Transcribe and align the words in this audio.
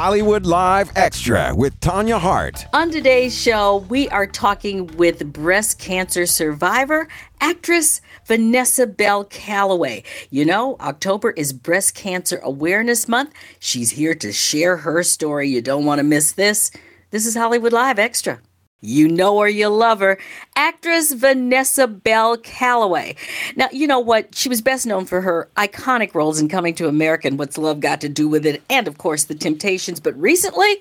Hollywood 0.00 0.46
Live 0.46 0.92
Extra 0.94 1.52
with 1.52 1.80
Tanya 1.80 2.20
Hart. 2.20 2.66
On 2.72 2.88
today's 2.88 3.36
show, 3.36 3.78
we 3.88 4.08
are 4.10 4.28
talking 4.28 4.86
with 4.96 5.32
breast 5.32 5.80
cancer 5.80 6.24
survivor, 6.24 7.08
actress 7.40 8.00
Vanessa 8.24 8.86
Bell 8.86 9.24
Calloway. 9.24 10.04
You 10.30 10.44
know, 10.44 10.76
October 10.78 11.32
is 11.32 11.52
Breast 11.52 11.96
Cancer 11.96 12.38
Awareness 12.44 13.08
Month. 13.08 13.34
She's 13.58 13.90
here 13.90 14.14
to 14.14 14.30
share 14.32 14.76
her 14.76 15.02
story. 15.02 15.48
You 15.48 15.60
don't 15.62 15.84
want 15.84 15.98
to 15.98 16.04
miss 16.04 16.30
this. 16.30 16.70
This 17.10 17.26
is 17.26 17.34
Hollywood 17.34 17.72
Live 17.72 17.98
Extra. 17.98 18.38
You 18.80 19.08
know 19.08 19.40
her, 19.40 19.48
you 19.48 19.68
love 19.68 19.98
her. 19.98 20.18
Actress 20.54 21.12
Vanessa 21.12 21.88
Bell 21.88 22.36
Calloway. 22.36 23.16
Now, 23.56 23.68
you 23.72 23.88
know 23.88 23.98
what? 23.98 24.36
She 24.36 24.48
was 24.48 24.62
best 24.62 24.86
known 24.86 25.04
for 25.04 25.20
her 25.20 25.48
iconic 25.56 26.14
roles 26.14 26.40
in 26.40 26.48
Coming 26.48 26.74
to 26.76 26.86
America 26.86 27.26
and 27.26 27.40
What's 27.40 27.58
Love 27.58 27.80
Got 27.80 28.00
to 28.02 28.08
Do 28.08 28.28
with 28.28 28.46
It, 28.46 28.62
and 28.70 28.86
of 28.86 28.98
course, 28.98 29.24
The 29.24 29.34
Temptations. 29.34 29.98
But 29.98 30.16
recently, 30.16 30.76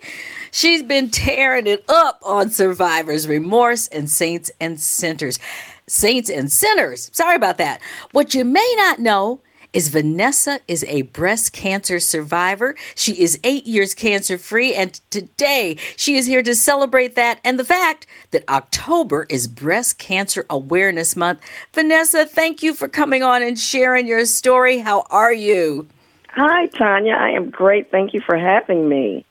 she's 0.52 0.84
been 0.84 1.10
tearing 1.10 1.66
it 1.66 1.84
up 1.90 2.20
on 2.24 2.52
Survivor's 2.52 3.28
Remorse 3.28 3.88
and 3.88 4.10
Saints 4.10 4.52
and 4.60 4.80
Sinners. 4.80 5.40
Saints 5.88 6.30
and 6.30 6.52
Sinners. 6.52 7.10
Sorry 7.14 7.36
about 7.36 7.58
that. 7.58 7.82
What 8.12 8.36
you 8.36 8.46
may 8.46 8.74
not 8.78 9.00
know 9.00 9.42
is 9.78 9.90
Vanessa 9.90 10.60
is 10.68 10.84
a 10.86 11.04
breast 11.04 11.54
cancer 11.54 12.00
survivor. 12.00 12.74
She 12.96 13.22
is 13.22 13.40
eight 13.44 13.68
years 13.68 13.94
cancer 13.94 14.40
free, 14.40 14.74
and 14.74 15.00
today 15.12 15.78
she 15.96 16.18
is 16.18 16.26
here 16.26 16.42
to 16.42 16.56
celebrate 16.56 17.14
that 17.14 17.40
and 17.44 17.60
the 17.60 17.64
fact 17.64 18.08
that 18.32 18.44
October 18.50 19.28
is 19.30 19.48
Breast 19.48 20.00
Cancer 20.00 20.48
Awareness 20.50 21.16
Month. 21.16 21.42
Vanessa, 21.74 22.26
thank 22.26 22.64
you 22.64 22.74
for 22.74 22.88
coming 22.88 23.22
on 23.22 23.44
and 23.44 23.60
sharing 23.60 24.08
your 24.08 24.26
story. 24.26 24.80
How 24.80 25.06
are 25.12 25.32
you? 25.32 25.88
Hi, 26.30 26.66
Tanya. 26.66 27.14
I 27.14 27.30
am 27.30 27.52
great. 27.52 27.92
Thank 27.92 28.16
you 28.16 28.22
for 28.22 28.36
having 28.36 28.90
me. 28.90 29.27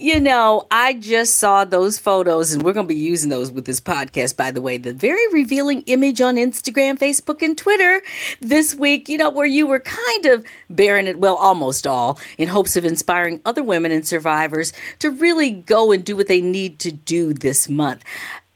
You 0.00 0.20
know, 0.20 0.64
I 0.70 0.92
just 0.92 1.40
saw 1.40 1.64
those 1.64 1.98
photos, 1.98 2.52
and 2.52 2.62
we're 2.62 2.72
going 2.72 2.86
to 2.86 2.94
be 2.94 3.00
using 3.00 3.30
those 3.30 3.50
with 3.50 3.64
this 3.64 3.80
podcast, 3.80 4.36
by 4.36 4.52
the 4.52 4.62
way. 4.62 4.78
The 4.78 4.92
very 4.92 5.26
revealing 5.32 5.82
image 5.86 6.20
on 6.20 6.36
Instagram, 6.36 6.96
Facebook, 6.96 7.42
and 7.42 7.58
Twitter 7.58 8.00
this 8.40 8.76
week, 8.76 9.08
you 9.08 9.18
know, 9.18 9.28
where 9.28 9.44
you 9.44 9.66
were 9.66 9.80
kind 9.80 10.26
of 10.26 10.46
baring 10.70 11.08
it, 11.08 11.18
well, 11.18 11.34
almost 11.34 11.84
all, 11.84 12.20
in 12.38 12.46
hopes 12.46 12.76
of 12.76 12.84
inspiring 12.84 13.40
other 13.44 13.64
women 13.64 13.90
and 13.90 14.06
survivors 14.06 14.72
to 15.00 15.10
really 15.10 15.50
go 15.50 15.90
and 15.90 16.04
do 16.04 16.14
what 16.14 16.28
they 16.28 16.40
need 16.40 16.78
to 16.78 16.92
do 16.92 17.34
this 17.34 17.68
month. 17.68 18.04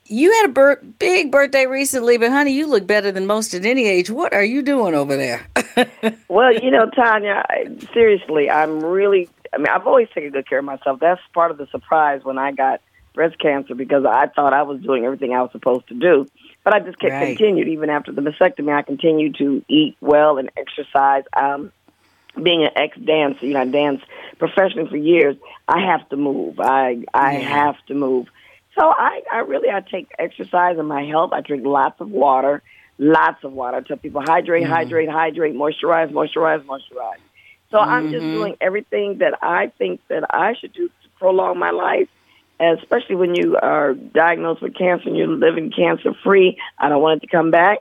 You 0.05 0.31
had 0.31 0.51
a 0.51 0.53
bir- 0.53 0.83
big 1.01 1.33
birthday 1.33 1.67
recently, 1.67 2.19
but 2.19 2.31
honey, 2.31 2.53
you 2.53 2.69
look 2.69 2.87
better 2.87 3.11
than 3.11 3.27
most 3.27 3.53
at 3.53 3.65
any 3.65 3.89
age. 3.89 4.11
What 4.11 4.33
are 4.33 4.45
you 4.45 4.63
doing 4.63 4.95
over 4.95 5.17
there? 5.17 5.45
well, 6.29 6.55
you 6.55 6.71
know, 6.71 6.89
Tanya, 6.91 7.45
seriously, 7.93 8.49
I'm 8.49 8.79
really 8.85 9.29
I 9.53 9.59
mean, 9.59 9.69
I've 9.69 9.87
always 9.87 10.09
taken 10.15 10.31
good 10.31 10.49
care 10.49 10.59
of 10.59 10.65
myself. 10.65 11.01
That's 11.01 11.21
part 11.35 11.51
of 11.51 11.59
the 11.59 11.67
surprise 11.67 12.25
when 12.25 12.39
I 12.39 12.53
got 12.53 12.81
breast 13.15 13.39
cancer 13.39 13.75
because 13.75 14.05
I 14.05 14.27
thought 14.29 14.53
I 14.53 14.63
was 14.63 14.81
doing 14.81 15.05
everything 15.05 15.35
I 15.35 15.43
was 15.43 15.53
supposed 15.53 15.89
to 15.89 15.95
do. 15.95 16.27
But 16.65 16.75
I 16.75 16.81
just 16.81 16.99
kept 16.99 17.13
right. 17.13 17.27
continued 17.27 17.69
even 17.69 17.91
after 17.91 18.13
the 18.13 18.23
mastectomy. 18.23 18.73
I 18.75 18.83
continued 18.83 19.37
to 19.37 19.65
eat 19.69 19.97
well 20.01 20.39
and 20.39 20.51
exercise. 20.57 21.25
Um, 21.33 21.73
being 22.41 22.63
an 22.63 22.71
ex 22.77 22.97
dancer, 22.99 23.45
you 23.45 23.55
know, 23.55 23.61
I 23.61 23.67
danced 23.67 24.05
professionally 24.39 24.89
for 24.89 24.97
years. 24.97 25.37
I 25.69 25.81
have 25.81 26.09
to 26.11 26.17
move. 26.17 26.61
I 26.61 27.05
I 27.13 27.39
yeah. 27.39 27.41
have 27.41 27.77
to 27.89 27.95
move. 27.95 28.29
So 28.79 28.87
I 28.87 29.23
I 29.31 29.39
really 29.41 29.69
I 29.69 29.81
take 29.81 30.11
exercise 30.19 30.79
and 30.79 30.89
my 30.89 31.05
health. 31.05 31.33
I 31.35 31.43
drink 31.43 31.67
lots 31.67 32.01
of 32.01 32.11
water, 32.11 32.63
lots 32.97 33.45
of 33.45 33.53
water. 33.53 33.79
I 33.79 33.81
tell 33.81 33.99
people 33.99 34.23
hydrate, 34.23 34.65
mm. 34.65 34.69
hydrate, 34.69 35.11
hydrate, 35.11 35.55
moisturize, 35.55 36.11
moisturize, 36.11 36.65
moisturize. 36.65 37.21
So 37.73 37.79
mm-hmm. 37.79 37.91
I'm 37.91 38.11
just 38.13 38.23
mm-hmm. 38.23 38.35
doing 38.35 38.57
everything 38.61 39.19
that 39.19 39.43
I 39.43 39.73
think 39.79 40.01
that 40.09 40.25
I 40.31 40.55
should 40.55 40.73
do 40.73 40.89
to 40.89 41.09
prolong 41.19 41.59
my 41.59 41.71
life. 41.71 42.09
especially 42.61 43.17
when 43.17 43.35
you 43.35 43.57
are 43.57 43.95
diagnosed 43.95 44.63
with 44.63 44.77
cancer 44.77 45.09
and 45.09 45.17
you're 45.17 45.27
living 45.27 45.73
cancer 45.73 46.13
free. 46.23 46.59
I 46.79 46.89
don't 46.89 47.03
want 47.03 47.21
it 47.21 47.27
to 47.27 47.37
come 47.37 47.51
back. 47.51 47.79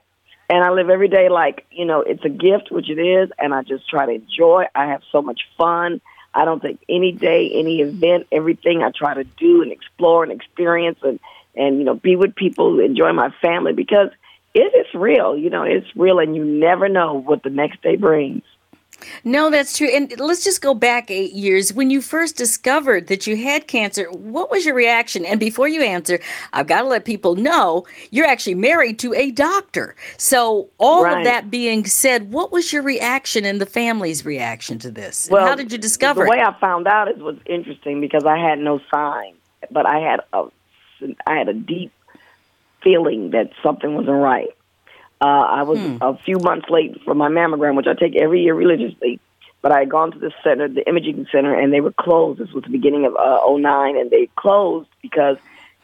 And 0.50 0.64
I 0.64 0.70
live 0.70 0.90
every 0.90 1.08
day 1.08 1.28
like, 1.28 1.66
you 1.70 1.84
know, 1.84 2.00
it's 2.00 2.24
a 2.24 2.28
gift, 2.28 2.72
which 2.72 2.90
it 2.90 2.98
is, 2.98 3.30
and 3.38 3.54
I 3.54 3.62
just 3.62 3.88
try 3.88 4.06
to 4.06 4.12
enjoy. 4.12 4.64
I 4.74 4.86
have 4.86 5.02
so 5.12 5.22
much 5.22 5.42
fun. 5.56 6.00
I 6.34 6.44
don't 6.44 6.60
take 6.60 6.78
any 6.88 7.12
day, 7.12 7.52
any 7.54 7.80
event, 7.80 8.26
everything 8.32 8.82
I 8.82 8.90
try 8.90 9.14
to 9.14 9.24
do 9.24 9.62
and 9.62 9.70
explore 9.70 10.24
and 10.24 10.32
experience 10.32 10.98
and, 11.02 11.20
and 11.54 11.78
you 11.78 11.84
know, 11.84 11.94
be 11.94 12.16
with 12.16 12.34
people, 12.34 12.80
enjoy 12.80 13.12
my 13.12 13.30
family 13.40 13.72
because 13.72 14.10
it 14.52 14.74
is 14.74 14.86
real. 14.94 15.36
You 15.36 15.50
know, 15.50 15.62
it's 15.62 15.86
real 15.94 16.18
and 16.18 16.34
you 16.34 16.44
never 16.44 16.88
know 16.88 17.14
what 17.14 17.42
the 17.42 17.50
next 17.50 17.82
day 17.82 17.96
brings. 17.96 18.42
No, 19.24 19.50
that's 19.50 19.76
true. 19.76 19.88
And 19.88 20.12
let's 20.18 20.44
just 20.44 20.62
go 20.62 20.74
back 20.74 21.10
eight 21.10 21.32
years. 21.32 21.72
When 21.72 21.90
you 21.90 22.00
first 22.00 22.36
discovered 22.36 23.06
that 23.08 23.26
you 23.26 23.36
had 23.36 23.66
cancer, 23.66 24.10
what 24.10 24.50
was 24.50 24.64
your 24.64 24.74
reaction? 24.74 25.24
And 25.24 25.38
before 25.38 25.68
you 25.68 25.82
answer, 25.82 26.20
I've 26.52 26.66
got 26.66 26.82
to 26.82 26.88
let 26.88 27.04
people 27.04 27.34
know 27.36 27.86
you're 28.10 28.26
actually 28.26 28.54
married 28.54 28.98
to 29.00 29.14
a 29.14 29.30
doctor. 29.30 29.94
So, 30.16 30.68
all 30.78 31.04
right. 31.04 31.18
of 31.18 31.24
that 31.24 31.50
being 31.50 31.86
said, 31.86 32.32
what 32.32 32.52
was 32.52 32.72
your 32.72 32.82
reaction 32.82 33.44
and 33.44 33.60
the 33.60 33.66
family's 33.66 34.24
reaction 34.24 34.78
to 34.80 34.90
this? 34.90 35.28
Well, 35.30 35.46
how 35.46 35.54
did 35.54 35.72
you 35.72 35.78
discover 35.78 36.24
the 36.24 36.30
way? 36.30 36.40
I 36.40 36.58
found 36.60 36.86
out 36.86 37.08
it 37.08 37.18
was 37.18 37.36
interesting 37.46 38.00
because 38.00 38.24
I 38.24 38.38
had 38.38 38.58
no 38.58 38.80
sign, 38.92 39.34
but 39.70 39.86
I 39.86 39.98
had 39.98 40.20
a, 40.32 40.48
I 41.26 41.36
had 41.36 41.48
a 41.48 41.54
deep 41.54 41.92
feeling 42.82 43.30
that 43.30 43.52
something 43.62 43.94
wasn't 43.94 44.16
right. 44.16 44.50
Uh, 45.22 45.46
I 45.48 45.62
was 45.62 45.78
hmm. 45.78 45.98
a 46.00 46.16
few 46.18 46.38
months 46.40 46.68
late 46.68 47.00
for 47.04 47.14
my 47.14 47.28
mammogram, 47.28 47.76
which 47.76 47.86
I 47.86 47.94
take 47.94 48.16
every 48.16 48.42
year 48.42 48.54
religiously. 48.54 49.20
But 49.60 49.70
I 49.70 49.78
had 49.78 49.88
gone 49.88 50.10
to 50.10 50.18
the 50.18 50.32
center, 50.42 50.66
the 50.66 50.84
imaging 50.88 51.28
center, 51.30 51.54
and 51.54 51.72
they 51.72 51.80
were 51.80 51.92
closed. 51.92 52.40
This 52.40 52.50
was 52.50 52.64
the 52.64 52.70
beginning 52.70 53.06
of 53.06 53.14
uh, 53.14 53.46
09, 53.46 53.96
and 53.96 54.10
they 54.10 54.28
closed 54.34 54.88
because 55.00 55.36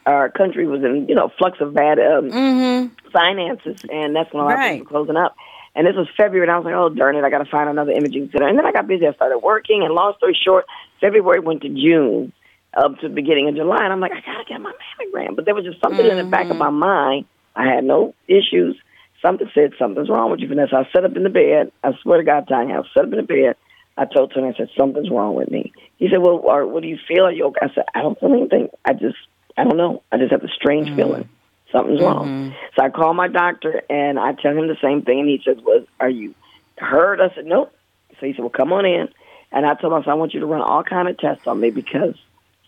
our 0.05 0.27
country 0.29 0.67
was 0.67 0.83
in, 0.83 1.07
you 1.07 1.15
know, 1.15 1.31
flux 1.37 1.61
of 1.61 1.73
bad 1.73 1.99
um, 1.99 2.29
mm-hmm. 2.29 3.09
finances, 3.11 3.79
and 3.89 4.13
that's 4.13 4.33
when 4.33 4.43
a 4.43 4.45
lot 4.45 4.55
right. 4.55 4.65
of 4.65 4.71
things 4.71 4.83
were 4.83 4.89
closing 4.89 5.15
up. 5.15 5.37
And 5.73 5.87
this 5.87 5.95
was 5.95 6.09
February, 6.17 6.45
and 6.45 6.51
I 6.51 6.57
was 6.57 6.65
like, 6.65 6.73
oh, 6.75 6.89
darn 6.89 7.15
it, 7.15 7.23
I 7.23 7.29
got 7.29 7.37
to 7.37 7.49
find 7.49 7.69
another 7.69 7.93
imaging 7.93 8.31
center. 8.33 8.49
And 8.49 8.57
then 8.57 8.65
I 8.65 8.73
got 8.73 8.87
busy. 8.87 9.07
I 9.07 9.13
started 9.13 9.37
working, 9.37 9.83
and 9.83 9.93
long 9.93 10.13
story 10.17 10.37
short, 10.43 10.65
February 10.99 11.39
went 11.39 11.61
to 11.61 11.69
June 11.69 12.33
up 12.73 12.99
to 12.99 13.07
the 13.07 13.15
beginning 13.15 13.47
of 13.47 13.55
July, 13.55 13.85
and 13.85 13.93
I'm 13.93 14.01
like, 14.01 14.11
I 14.11 14.19
got 14.19 14.39
to 14.39 14.45
get 14.45 14.59
my 14.59 14.73
mammogram. 14.73 15.37
But 15.37 15.45
there 15.45 15.55
was 15.55 15.63
just 15.63 15.79
something 15.79 16.01
mm-hmm. 16.01 16.17
in 16.17 16.25
the 16.25 16.29
back 16.29 16.47
of 16.47 16.57
mm-hmm. 16.57 16.59
my 16.59 16.69
mind. 16.69 17.25
I 17.55 17.65
had 17.65 17.85
no 17.85 18.13
issues 18.27 18.75
Something 19.21 19.49
said 19.53 19.73
something's 19.77 20.09
wrong 20.09 20.31
with 20.31 20.39
you, 20.39 20.47
Vanessa. 20.47 20.75
I 20.75 20.89
sat 20.93 21.03
up 21.03 21.15
in 21.15 21.23
the 21.23 21.29
bed. 21.29 21.71
I 21.83 21.91
swear 22.01 22.19
to 22.19 22.23
God, 22.23 22.47
Tanya, 22.47 22.79
I 22.79 22.83
sat 22.93 23.05
up 23.05 23.11
in 23.11 23.17
the 23.17 23.23
bed. 23.23 23.55
I 23.97 24.05
told 24.05 24.31
Tony, 24.33 24.47
I 24.47 24.53
said, 24.53 24.69
something's 24.77 25.09
wrong 25.09 25.35
with 25.35 25.51
me. 25.51 25.73
He 25.97 26.07
said, 26.09 26.19
well, 26.19 26.37
or, 26.37 26.65
what 26.65 26.83
do 26.83 26.87
you 26.87 26.97
feel? 27.05 27.25
Are 27.25 27.31
you 27.31 27.47
okay? 27.47 27.59
I 27.63 27.73
said, 27.75 27.83
I 27.93 28.01
don't 28.01 28.17
feel 28.17 28.31
anything. 28.33 28.69
I 28.85 28.93
just, 28.93 29.17
I 29.57 29.65
don't 29.65 29.75
know. 29.75 30.03
I 30.09 30.17
just 30.17 30.31
have 30.31 30.43
a 30.43 30.47
strange 30.47 30.87
mm-hmm. 30.87 30.95
feeling. 30.95 31.29
Something's 31.71 31.99
mm-hmm. 31.99 32.05
wrong. 32.05 32.55
So 32.77 32.85
I 32.85 32.89
call 32.89 33.13
my 33.13 33.27
doctor 33.27 33.81
and 33.89 34.17
I 34.17 34.33
tell 34.33 34.57
him 34.57 34.67
the 34.67 34.77
same 34.81 35.01
thing. 35.01 35.19
And 35.19 35.29
he 35.29 35.41
says, 35.43 35.57
well, 35.61 35.85
are 35.99 36.09
you 36.09 36.33
hurt? 36.77 37.19
I 37.19 37.35
said, 37.35 37.45
nope. 37.45 37.73
So 38.19 38.25
he 38.25 38.31
said, 38.31 38.39
well, 38.39 38.49
come 38.49 38.71
on 38.71 38.85
in. 38.85 39.09
And 39.51 39.65
I 39.65 39.73
told 39.73 39.91
him, 39.91 39.99
I 39.99 40.03
said, 40.03 40.11
I 40.11 40.13
want 40.13 40.33
you 40.33 40.39
to 40.39 40.45
run 40.45 40.61
all 40.61 40.83
kind 40.83 41.09
of 41.09 41.17
tests 41.17 41.45
on 41.45 41.59
me 41.59 41.69
because 41.69 42.15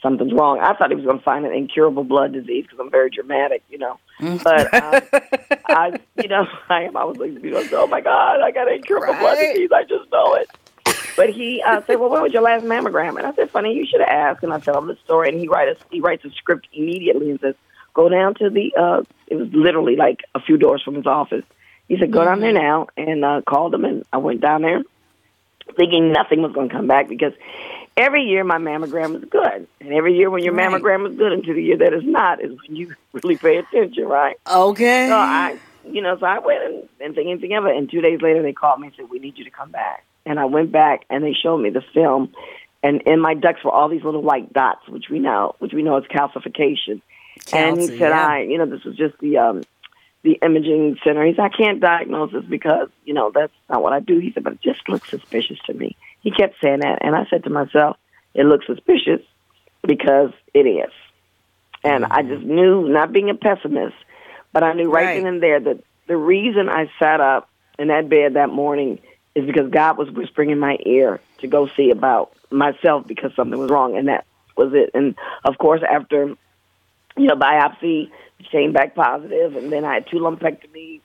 something's 0.02 0.34
wrong. 0.34 0.60
I 0.60 0.74
thought 0.74 0.90
he 0.90 0.96
was 0.96 1.06
going 1.06 1.20
to 1.20 1.24
find 1.24 1.46
an 1.46 1.54
incurable 1.54 2.04
blood 2.04 2.34
disease 2.34 2.66
because 2.66 2.80
I'm 2.80 2.92
very 2.92 3.10
dramatic, 3.10 3.64
you 3.70 3.78
know. 3.78 4.00
But 4.44 4.74
um, 4.74 5.02
I, 5.66 6.00
you 6.22 6.28
know, 6.28 6.48
I 6.70 6.84
am. 6.84 6.98
I 6.98 7.04
was 7.04 7.18
like, 7.18 7.32
you 7.32 7.52
know, 7.52 7.64
oh 7.74 7.88
my 7.88 8.02
God, 8.02 8.42
I 8.42 8.52
got 8.52 8.68
an 8.68 8.76
incurable 8.76 9.14
right. 9.14 9.20
blood 9.20 9.36
disease. 9.36 9.70
I 9.74 9.84
just 9.84 10.12
know 10.12 10.36
it. 10.36 10.50
But 11.16 11.30
he 11.30 11.62
uh, 11.62 11.82
said, 11.86 12.00
"Well, 12.00 12.10
when 12.10 12.22
was 12.22 12.34
your 12.34 12.42
last 12.42 12.64
mammogram?" 12.64 13.18
And 13.18 13.28
I 13.28 13.34
said, 13.34 13.50
"Funny, 13.52 13.74
you 13.74 13.86
should 13.86 14.00
have 14.00 14.10
asked." 14.10 14.44
And 14.44 14.54
I 14.54 14.60
tell 14.60 14.78
him 14.78 14.88
the 14.88 14.98
story, 15.04 15.30
and 15.30 15.40
he 15.40 15.48
writes 15.48 15.80
he 15.92 16.00
writes 16.00 16.24
a 16.26 16.30
script 16.32 16.68
immediately 16.74 17.30
and 17.30 17.40
says, 17.40 17.56
"Go 17.94 18.10
down 18.10 18.36
to 18.36 18.50
the." 18.50 18.74
Uh, 18.78 19.04
it 19.28 19.36
was 19.36 19.50
literally 19.52 19.96
like 19.96 20.22
a 20.36 20.42
few 20.42 20.58
doors 20.58 20.82
from 20.84 20.96
his 20.96 21.06
office. 21.06 21.44
He 21.88 21.98
said, 21.98 22.12
"Go 22.12 22.24
down 22.24 22.40
there 22.40 22.54
mm-hmm. 22.54 22.64
now," 22.64 22.88
and 22.98 23.26
uh, 23.26 23.42
called 23.42 23.74
him, 23.74 23.86
and 23.86 24.06
I 24.14 24.18
went 24.18 24.42
down 24.42 24.62
there, 24.62 24.82
thinking 25.76 26.12
nothing 26.12 26.42
was 26.42 26.54
going 26.54 26.70
to 26.70 26.76
come 26.76 26.88
back 26.88 27.10
because 27.10 27.34
every 27.98 28.24
year 28.24 28.44
my 28.44 28.58
mammogram 28.58 29.16
is 29.22 29.30
good, 29.30 29.68
and 29.80 29.94
every 29.94 30.16
year 30.16 30.30
when 30.30 30.44
your 30.44 30.54
right. 30.54 30.70
mammogram 30.70 31.10
is 31.10 31.18
good, 31.18 31.32
until 31.32 31.56
the 31.56 31.64
year 31.64 31.78
that 31.78 31.94
is 31.94 32.04
not, 32.04 32.44
is 32.44 32.52
when 32.68 32.76
you 32.76 32.96
really 33.14 33.38
pay 33.38 33.58
attention, 33.58 34.06
right? 34.06 34.38
Okay. 34.50 35.08
So 35.08 35.16
I, 35.16 35.60
you 35.86 36.02
know, 36.02 36.18
so 36.20 36.26
I 36.26 36.40
went 36.40 36.64
and 36.64 36.90
didn't 37.00 37.16
think 37.16 37.30
anything 37.30 37.54
of 37.56 37.66
it, 37.66 37.76
and 37.76 37.90
two 37.90 38.02
days 38.02 38.22
later 38.22 38.42
they 38.42 38.54
called 38.54 38.80
me 38.80 38.88
and 38.88 38.96
said, 38.96 39.10
"We 39.10 39.20
need 39.20 39.38
you 39.38 39.46
to 39.46 39.52
come 39.52 39.72
back." 39.72 40.06
And 40.26 40.40
I 40.40 40.46
went 40.46 40.72
back, 40.72 41.06
and 41.10 41.24
they 41.24 41.34
showed 41.34 41.58
me 41.58 41.72
the 41.72 41.84
film, 41.94 42.34
and 42.84 43.02
in 43.04 43.20
my 43.20 43.34
ducts 43.34 43.64
were 43.64 43.72
all 43.72 43.90
these 43.90 44.04
little 44.04 44.22
white 44.22 44.54
dots, 44.54 44.88
which 44.88 45.10
we 45.10 45.20
know, 45.20 45.56
which 45.60 45.74
we 45.74 45.84
know 45.84 45.98
is 45.98 46.06
calcification. 46.06 47.02
Calci, 47.40 47.54
and 47.54 47.80
he 47.80 47.88
said, 47.88 48.00
yeah. 48.00 48.28
"I, 48.28 48.42
you 48.42 48.58
know, 48.58 48.66
this 48.66 48.84
was 48.84 48.96
just 48.96 49.18
the." 49.20 49.38
um 49.38 49.64
the 50.24 50.38
imaging 50.44 50.98
center. 51.04 51.26
He 51.26 51.34
said, 51.34 51.46
I 51.46 51.50
can't 51.50 51.80
diagnose 51.80 52.32
this 52.32 52.46
because, 52.46 52.90
you 53.06 53.14
know, 53.16 53.32
that's 53.34 53.54
not 53.70 53.82
what 53.82 53.94
I 53.94 54.00
do. 54.00 54.20
He 54.20 54.32
said, 54.32 54.44
but 54.44 54.54
it 54.54 54.62
just 54.62 54.88
looks 54.88 55.10
suspicious 55.10 55.58
to 55.66 55.74
me. 55.74 55.98
He 56.22 56.32
kept 56.32 56.56
saying 56.64 56.80
that. 56.80 57.00
And 57.02 57.16
I 57.16 57.26
said 57.30 57.44
to 57.44 57.50
myself, 57.50 57.98
it 58.34 58.46
looks 58.46 58.66
suspicious 58.68 59.22
because 59.86 60.32
it 60.54 60.68
is. 60.68 60.92
And. 61.84 62.06
I 62.06 62.22
just 62.22 62.44
knew, 62.44 62.88
not 62.88 63.12
being 63.12 63.30
a 63.30 63.36
pessimist, 63.36 63.96
but 64.54 64.64
I 64.64 64.74
knew 64.74 64.92
right, 64.92 65.06
right 65.06 65.16
then 65.16 65.26
and 65.26 65.44
there 65.44 65.60
that 65.60 65.84
the 66.08 66.18
reason 66.18 66.70
I 66.70 66.92
sat 67.00 67.22
up 67.22 67.50
in 67.80 67.88
that 67.88 68.10
bed 68.10 68.36
that 68.36 68.50
morning 68.50 69.00
is 69.34 69.46
because 69.46 69.72
God 69.72 69.98
was 69.98 70.12
whispering 70.12 70.50
in 70.50 70.60
my 70.60 70.78
ear 70.86 71.20
to 71.40 71.48
go 71.48 71.68
see 71.76 71.90
about 71.90 72.34
myself 72.52 73.08
because 73.08 73.34
something 73.36 73.58
was 73.58 73.72
wrong, 73.72 73.98
and 73.98 74.08
that 74.08 74.26
was 74.58 74.74
it. 74.74 74.92
And 74.94 75.16
of 75.46 75.58
course, 75.58 75.82
after 75.90 76.36
you 77.18 77.28
know 77.28 77.36
biopsy 77.36 78.12
came 78.52 78.74
back 78.74 78.96
positive, 78.96 79.56
and 79.56 79.72
then 79.72 79.86
I 79.86 79.96
had 79.96 80.08
two 80.08 80.18
lumpectomies, 80.18 81.02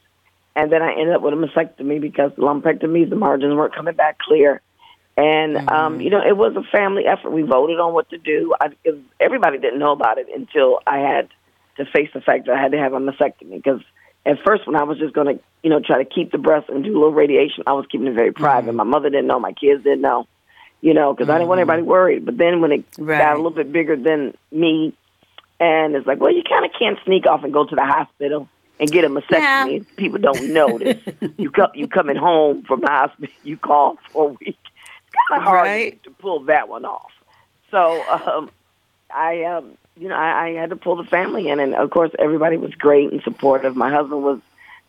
and 0.54 0.72
then 0.72 0.82
I 0.82 0.92
ended 0.92 1.14
up 1.14 1.22
with 1.22 1.34
a 1.34 1.36
mastectomy 1.36 2.00
because 2.00 2.32
the 2.36 2.42
lumpectomies, 2.42 3.10
the 3.10 3.16
margins 3.16 3.54
weren't 3.54 3.74
coming 3.74 3.94
back 3.94 4.18
clear. 4.18 4.60
And 5.16 5.56
mm-hmm. 5.56 5.68
um, 5.68 6.00
you 6.00 6.10
know, 6.10 6.20
it 6.20 6.36
was 6.36 6.54
a 6.56 6.62
family 6.70 7.06
effort. 7.06 7.30
We 7.30 7.42
voted 7.42 7.80
on 7.80 7.94
what 7.94 8.10
to 8.10 8.18
do. 8.18 8.54
I, 8.60 8.68
everybody 9.18 9.58
didn't 9.58 9.78
know 9.78 9.92
about 9.92 10.18
it 10.18 10.26
until 10.34 10.80
I 10.86 10.98
had 10.98 11.28
to 11.78 11.86
face 11.86 12.10
the 12.12 12.20
fact 12.20 12.46
that 12.46 12.54
I 12.54 12.60
had 12.60 12.72
to 12.72 12.78
have 12.78 12.92
a 12.92 12.98
mastectomy. 12.98 13.56
Because 13.56 13.80
at 14.26 14.38
first, 14.44 14.66
when 14.66 14.76
I 14.76 14.82
was 14.82 14.98
just 14.98 15.14
going 15.14 15.38
to, 15.38 15.42
you 15.62 15.70
know, 15.70 15.80
try 15.80 16.02
to 16.02 16.04
keep 16.04 16.32
the 16.32 16.38
breast 16.38 16.68
and 16.68 16.84
do 16.84 16.92
a 16.92 16.98
little 16.98 17.12
radiation, 17.12 17.64
I 17.66 17.72
was 17.72 17.86
keeping 17.90 18.06
it 18.06 18.14
very 18.14 18.32
private. 18.32 18.68
Mm-hmm. 18.68 18.76
My 18.76 18.84
mother 18.84 19.08
didn't 19.08 19.26
know. 19.26 19.40
My 19.40 19.52
kids 19.52 19.84
didn't 19.84 20.02
know. 20.02 20.26
You 20.82 20.92
know, 20.92 21.14
because 21.14 21.24
mm-hmm. 21.24 21.32
I 21.32 21.38
didn't 21.38 21.48
want 21.48 21.60
mm-hmm. 21.60 21.70
everybody 21.70 21.88
worried. 21.88 22.26
But 22.26 22.36
then 22.36 22.60
when 22.60 22.72
it 22.72 22.84
right. 22.98 23.18
got 23.18 23.32
a 23.32 23.36
little 23.36 23.50
bit 23.50 23.72
bigger 23.72 23.96
than 23.96 24.36
me, 24.52 24.92
and 25.58 25.94
it's 25.94 26.06
like, 26.06 26.20
well, 26.20 26.34
you 26.34 26.42
kind 26.46 26.66
of 26.66 26.72
can't 26.78 26.98
sneak 27.06 27.26
off 27.26 27.42
and 27.42 27.54
go 27.54 27.64
to 27.64 27.74
the 27.74 27.84
hospital 27.84 28.50
and 28.78 28.90
get 28.90 29.04
a 29.04 29.08
mastectomy. 29.08 29.78
Yeah. 29.78 29.94
People 29.96 30.18
don't 30.18 30.50
notice. 30.50 31.02
you 31.38 31.50
come, 31.50 31.70
you 31.74 31.88
coming 31.88 32.16
home 32.16 32.64
from 32.64 32.82
the 32.82 32.88
hospital, 32.88 33.34
you 33.42 33.56
call 33.56 33.96
for 34.12 34.28
a 34.28 34.32
week 34.44 34.58
kind 35.28 35.42
of 35.42 35.46
hard 35.46 35.66
right. 35.66 36.02
to 36.04 36.10
pull 36.10 36.40
that 36.44 36.68
one 36.68 36.84
off. 36.84 37.12
So 37.70 38.02
um, 38.10 38.50
I, 39.10 39.44
um, 39.44 39.76
you 39.96 40.08
know, 40.08 40.16
I, 40.16 40.46
I 40.46 40.50
had 40.52 40.70
to 40.70 40.76
pull 40.76 40.96
the 40.96 41.04
family 41.04 41.48
in, 41.48 41.60
and 41.60 41.74
of 41.74 41.90
course, 41.90 42.10
everybody 42.18 42.56
was 42.56 42.74
great 42.74 43.12
and 43.12 43.22
supportive. 43.22 43.76
My 43.76 43.90
husband 43.90 44.22
was 44.22 44.40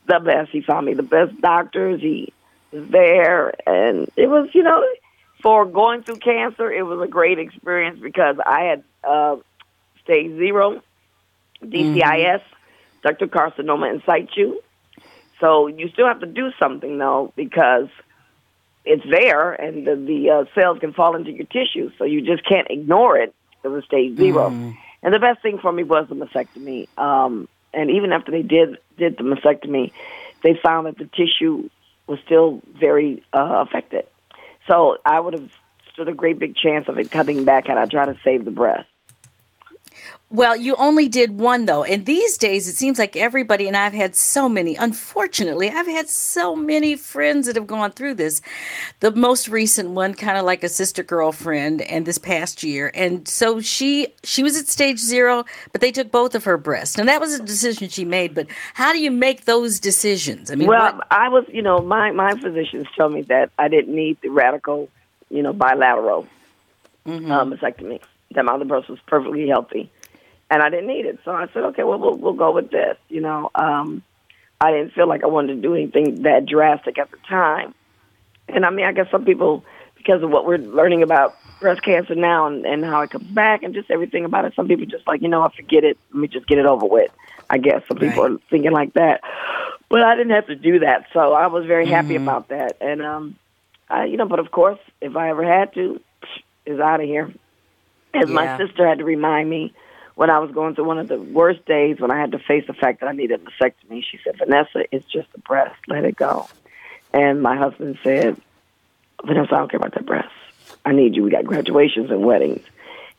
the 0.07 0.19
best. 0.19 0.51
He 0.51 0.62
found 0.62 0.85
me 0.85 0.94
the 0.94 1.03
best 1.03 1.39
doctors. 1.41 2.01
He 2.01 2.33
was 2.71 2.88
there, 2.89 3.53
and 3.68 4.09
it 4.15 4.27
was, 4.27 4.50
you 4.53 4.63
know, 4.63 4.83
for 5.41 5.65
going 5.65 6.03
through 6.03 6.18
cancer, 6.18 6.71
it 6.71 6.83
was 6.83 7.01
a 7.01 7.07
great 7.07 7.39
experience 7.39 8.00
because 8.00 8.38
I 8.45 8.63
had 8.63 8.83
uh, 9.03 9.38
stage 10.03 10.35
zero, 10.38 10.81
DCIS, 11.63 12.41
mm-hmm. 12.41 13.07
ductal 13.07 13.29
carcinoma 13.29 13.94
in 13.94 14.01
situ. 14.06 14.59
So 15.39 15.68
you 15.68 15.89
still 15.89 16.07
have 16.07 16.21
to 16.21 16.25
do 16.25 16.51
something 16.59 16.97
though 16.97 17.31
because 17.35 17.89
it's 18.88 19.04
there, 19.10 19.51
and 19.54 19.86
the, 19.86 19.95
the 19.95 20.30
uh, 20.30 20.45
cells 20.56 20.80
can 20.80 20.94
fall 20.94 21.16
into 21.16 21.31
your 21.31 21.45
tissue, 21.45 21.92
so 21.98 22.06
you 22.06 22.22
just 22.22 22.48
can't 22.48 22.68
ignore 22.69 23.18
it 23.18 23.34
because 23.51 23.78
it's 23.78 23.88
stage 23.88 24.18
0 24.18 24.50
mm. 24.50 24.78
And 25.04 25.13
the 25.13 25.19
best 25.19 25.42
thing 25.42 25.60
for 25.60 25.72
me 25.72 25.84
was 25.84 26.07
the 26.10 26.16
mastectomy. 26.16 26.88
Um, 26.98 27.48
and 27.74 27.92
even 27.92 28.12
after 28.12 28.31
they 28.31 28.42
did 28.42 28.78
did 28.98 29.18
the 29.18 29.24
mastectomy, 29.24 29.92
they 30.44 30.60
found 30.63 30.88
that 30.88 30.98
the 30.98 31.06
tissue 31.06 31.69
was 32.07 32.19
still 32.25 32.62
very 32.80 33.24
uh, 33.34 33.66
affected. 33.68 34.06
So 34.68 34.98
I 35.06 35.19
would 35.19 35.34
have 35.34 35.51
stood 35.94 36.07
a 36.07 36.13
great 36.13 36.39
big 36.39 36.56
chance 36.56 36.88
of 36.88 36.98
it 36.98 37.12
coming 37.12 37.45
back 37.45 37.69
and 37.69 37.78
I 37.78 37.86
tried 37.86 38.06
to 38.06 38.18
save 38.24 38.45
the 38.45 38.51
breast. 38.51 38.88
Well, 40.30 40.58
you 40.58 40.76
only 40.76 41.08
did 41.08 41.40
one 41.40 41.66
though. 41.66 41.86
And 41.86 42.06
these 42.06 42.38
days 42.38 42.68
it 42.68 42.76
seems 42.76 43.00
like 43.00 43.16
everybody 43.16 43.66
and 43.66 43.78
I've 43.78 43.94
had 43.94 44.14
so 44.14 44.50
many. 44.50 44.76
Unfortunately, 44.76 45.70
I've 45.70 45.88
had 45.88 46.10
so 46.10 46.54
many 46.54 46.98
friends 46.98 47.48
that 47.48 47.56
have 47.56 47.68
gone 47.68 47.92
through 47.92 48.16
this. 48.16 48.42
The 49.00 49.12
most 49.12 49.48
recent 49.48 49.92
one 49.92 50.14
kind 50.14 50.38
of 50.38 50.44
like 50.44 50.66
a 50.66 50.70
sister 50.70 51.02
girlfriend 51.02 51.82
and 51.82 52.06
this 52.06 52.18
past 52.18 52.62
year. 52.62 52.92
And 52.94 53.26
so 53.26 53.62
she 53.62 54.08
she 54.24 54.44
was 54.44 54.58
at 54.58 54.68
stage 54.68 55.00
0, 55.00 55.46
but 55.72 55.80
they 55.80 55.94
took 55.94 56.12
both 56.12 56.36
of 56.36 56.44
her 56.44 56.58
breasts. 56.58 56.98
And 56.98 57.08
that 57.08 57.22
was 57.22 57.34
a 57.34 57.44
decision 57.44 57.88
she 57.88 58.04
made, 58.04 58.36
but 58.36 58.48
how 58.74 58.92
do 58.92 59.00
you 59.00 59.12
make 59.12 59.46
those 59.46 59.80
decisions? 59.80 60.52
I 60.52 60.56
mean, 60.56 60.68
Well, 60.68 60.94
what? 60.94 61.08
I 61.10 61.30
was, 61.30 61.46
you 61.48 61.62
know, 61.62 61.80
my 61.80 62.12
my 62.12 62.38
physicians 62.38 62.86
told 62.98 63.14
me 63.14 63.22
that 63.24 63.52
I 63.58 63.70
didn't 63.70 63.96
need 63.96 64.18
the 64.22 64.30
radical, 64.30 64.90
you 65.30 65.42
know, 65.42 65.54
bilateral 65.54 66.28
mm-hmm. 67.06 67.32
um, 67.32 67.54
mastectomy. 67.54 68.02
That 68.31 68.45
my 68.45 68.53
other 68.53 68.65
breast 68.65 68.89
was 68.89 69.00
perfectly 69.07 69.47
healthy 69.47 69.89
and 70.50 70.62
I 70.62 70.69
didn't 70.69 70.88
need 70.88 71.06
it. 71.06 71.19
So 71.25 71.31
I 71.31 71.47
said, 71.53 71.63
okay, 71.65 71.83
well, 71.83 72.00
we'll, 72.00 72.15
we'll 72.15 72.33
go 72.33 72.51
with 72.51 72.71
this. 72.71 72.97
You 73.09 73.21
know, 73.21 73.51
um, 73.56 74.01
I 74.62 74.71
didn't 74.71 74.94
feel 74.94 75.07
like 75.07 75.24
I 75.24 75.27
wanted 75.27 75.56
to 75.56 75.62
do 75.62 75.75
anything 75.75 76.24
that 76.24 76.45
drastic 76.45 76.97
at 76.97 77.12
the 77.12 77.18
time. 77.27 77.74
And 78.47 78.65
I 78.65 78.69
mean, 78.69 78.85
I 78.85 78.94
guess 78.94 79.12
some 79.12 79.25
people, 79.25 79.65
because 79.95 80.24
of 80.24 80.29
what 80.29 80.45
we're 80.45 80.57
learning 80.57 81.03
about 81.03 81.35
breast 81.59 81.81
cancer 81.81 82.15
now 82.15 82.47
and, 82.47 82.65
and 82.65 82.85
how 82.85 83.01
it 83.01 83.09
comes 83.09 83.27
back 83.27 83.63
and 83.63 83.74
just 83.74 83.91
everything 83.91 84.24
about 84.25 84.45
it, 84.45 84.53
some 84.56 84.68
people 84.68 84.85
just 84.85 85.06
like, 85.06 85.21
you 85.21 85.27
know, 85.27 85.41
I 85.41 85.53
forget 85.53 85.83
it. 85.83 85.97
Let 86.13 86.21
me 86.21 86.27
just 86.27 86.47
get 86.47 86.57
it 86.57 86.65
over 86.65 86.85
with. 86.85 87.12
I 87.50 87.57
guess 87.57 87.81
some 87.88 87.97
people 87.97 88.24
right. 88.24 88.31
are 88.33 88.39
thinking 88.50 88.71
like 88.71 88.94
that. 88.94 89.21
But 89.89 90.03
I 90.03 90.15
didn't 90.15 90.33
have 90.33 90.47
to 90.47 90.56
do 90.56 90.79
that. 90.79 91.07
So 91.13 91.33
I 91.33 91.47
was 91.47 91.65
very 91.65 91.88
happy 91.88 92.15
mm-hmm. 92.15 92.24
about 92.24 92.50
that. 92.50 92.77
And, 92.81 93.01
um, 93.01 93.35
I, 93.89 94.06
you 94.06 94.18
know, 94.18 94.27
but 94.27 94.39
of 94.39 94.51
course, 94.51 94.79
if 95.01 95.15
I 95.15 95.29
ever 95.29 95.45
had 95.45 95.74
to, 95.75 96.01
is 96.65 96.79
out 96.79 97.00
of 97.00 97.06
here. 97.06 97.33
As 98.13 98.30
yeah. 98.30 98.33
my 98.33 98.57
sister 98.57 98.88
had 98.88 99.00
to 99.00 99.06
remind 99.06 99.50
me, 99.50 99.74
when 100.15 100.31
I 100.31 100.39
was 100.39 100.51
going 100.51 100.74
through 100.74 100.86
one 100.86 100.98
of 100.98 101.07
the 101.07 101.19
worst 101.19 101.63
days 101.65 102.00
when 102.00 102.09
I 102.09 102.19
had 102.19 102.31
to 102.31 102.39
face 102.39 102.63
the 102.65 102.74
fact 102.74 103.01
that 103.01 103.07
I 103.07 103.12
needed 103.12 103.39
a 103.39 103.44
mastectomy, 103.44 104.04
she 104.04 104.19
said, 104.24 104.38
Vanessa, 104.39 104.83
it's 104.92 105.06
just 105.06 105.27
a 105.36 105.39
breast. 105.39 105.80
Let 105.88 106.06
it 106.06 106.15
go. 106.15 106.50
And 107.13 107.42
my 107.42 107.56
husband 107.56 108.00
said, 108.04 108.36
Vanessa, 109.24 109.54
I 109.54 109.57
don't 109.59 109.69
care 109.69 109.77
about 109.77 109.94
that 109.94 110.07
breast. 110.07 110.33
I 110.83 110.94
need 110.94 111.15
you. 111.15 111.24
We 111.24 111.30
got 111.30 111.45
graduations 111.45 112.09
and 112.09 112.25
weddings. 112.25 112.65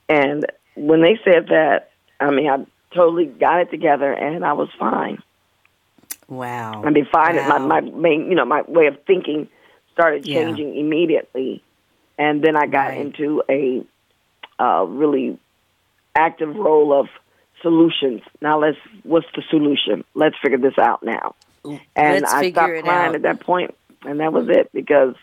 And 0.09 0.45
when 0.75 1.01
they 1.03 1.21
said 1.25 1.49
that, 1.49 1.91
I 2.19 2.31
mean, 2.31 2.49
I 2.49 2.67
totally 2.95 3.27
got 3.27 3.61
it 3.61 3.71
together 3.71 4.13
and 4.13 4.45
I 4.45 4.55
was 4.55 4.69
fine. 4.77 5.23
Wow. 6.27 6.83
I 6.85 6.91
mean, 6.91 7.07
fine. 7.07 7.37
Wow. 7.37 7.59
My, 7.59 7.81
my 7.81 7.81
main, 7.81 8.29
you 8.29 8.35
know, 8.35 8.45
my 8.45 8.63
way 8.63 8.87
of 8.87 9.03
thinking 9.07 9.49
started 9.93 10.25
changing 10.25 10.75
yeah. 10.75 10.81
immediately. 10.81 11.63
And 12.19 12.43
then 12.43 12.57
I 12.57 12.67
got 12.67 12.89
right. 12.89 13.01
into 13.01 13.43
a 13.49 13.85
uh, 14.59 14.85
really 14.87 15.39
active 16.15 16.57
role 16.57 16.99
of 16.99 17.09
solutions. 17.63 18.23
Now 18.41 18.61
let's 18.61 18.79
what's 19.03 19.27
the 19.35 19.43
solution? 19.51 20.05
Let's 20.15 20.37
figure 20.43 20.59
this 20.59 20.79
out 20.79 21.03
now. 21.03 21.35
And 21.65 22.23
let's 22.23 22.33
I 22.33 22.51
stopped 22.51 22.83
crying 22.83 23.15
at 23.15 23.23
that 23.23 23.41
point, 23.41 23.75
and 24.03 24.21
that 24.21 24.33
was 24.33 24.49
it 24.49 24.71
because 24.73 25.15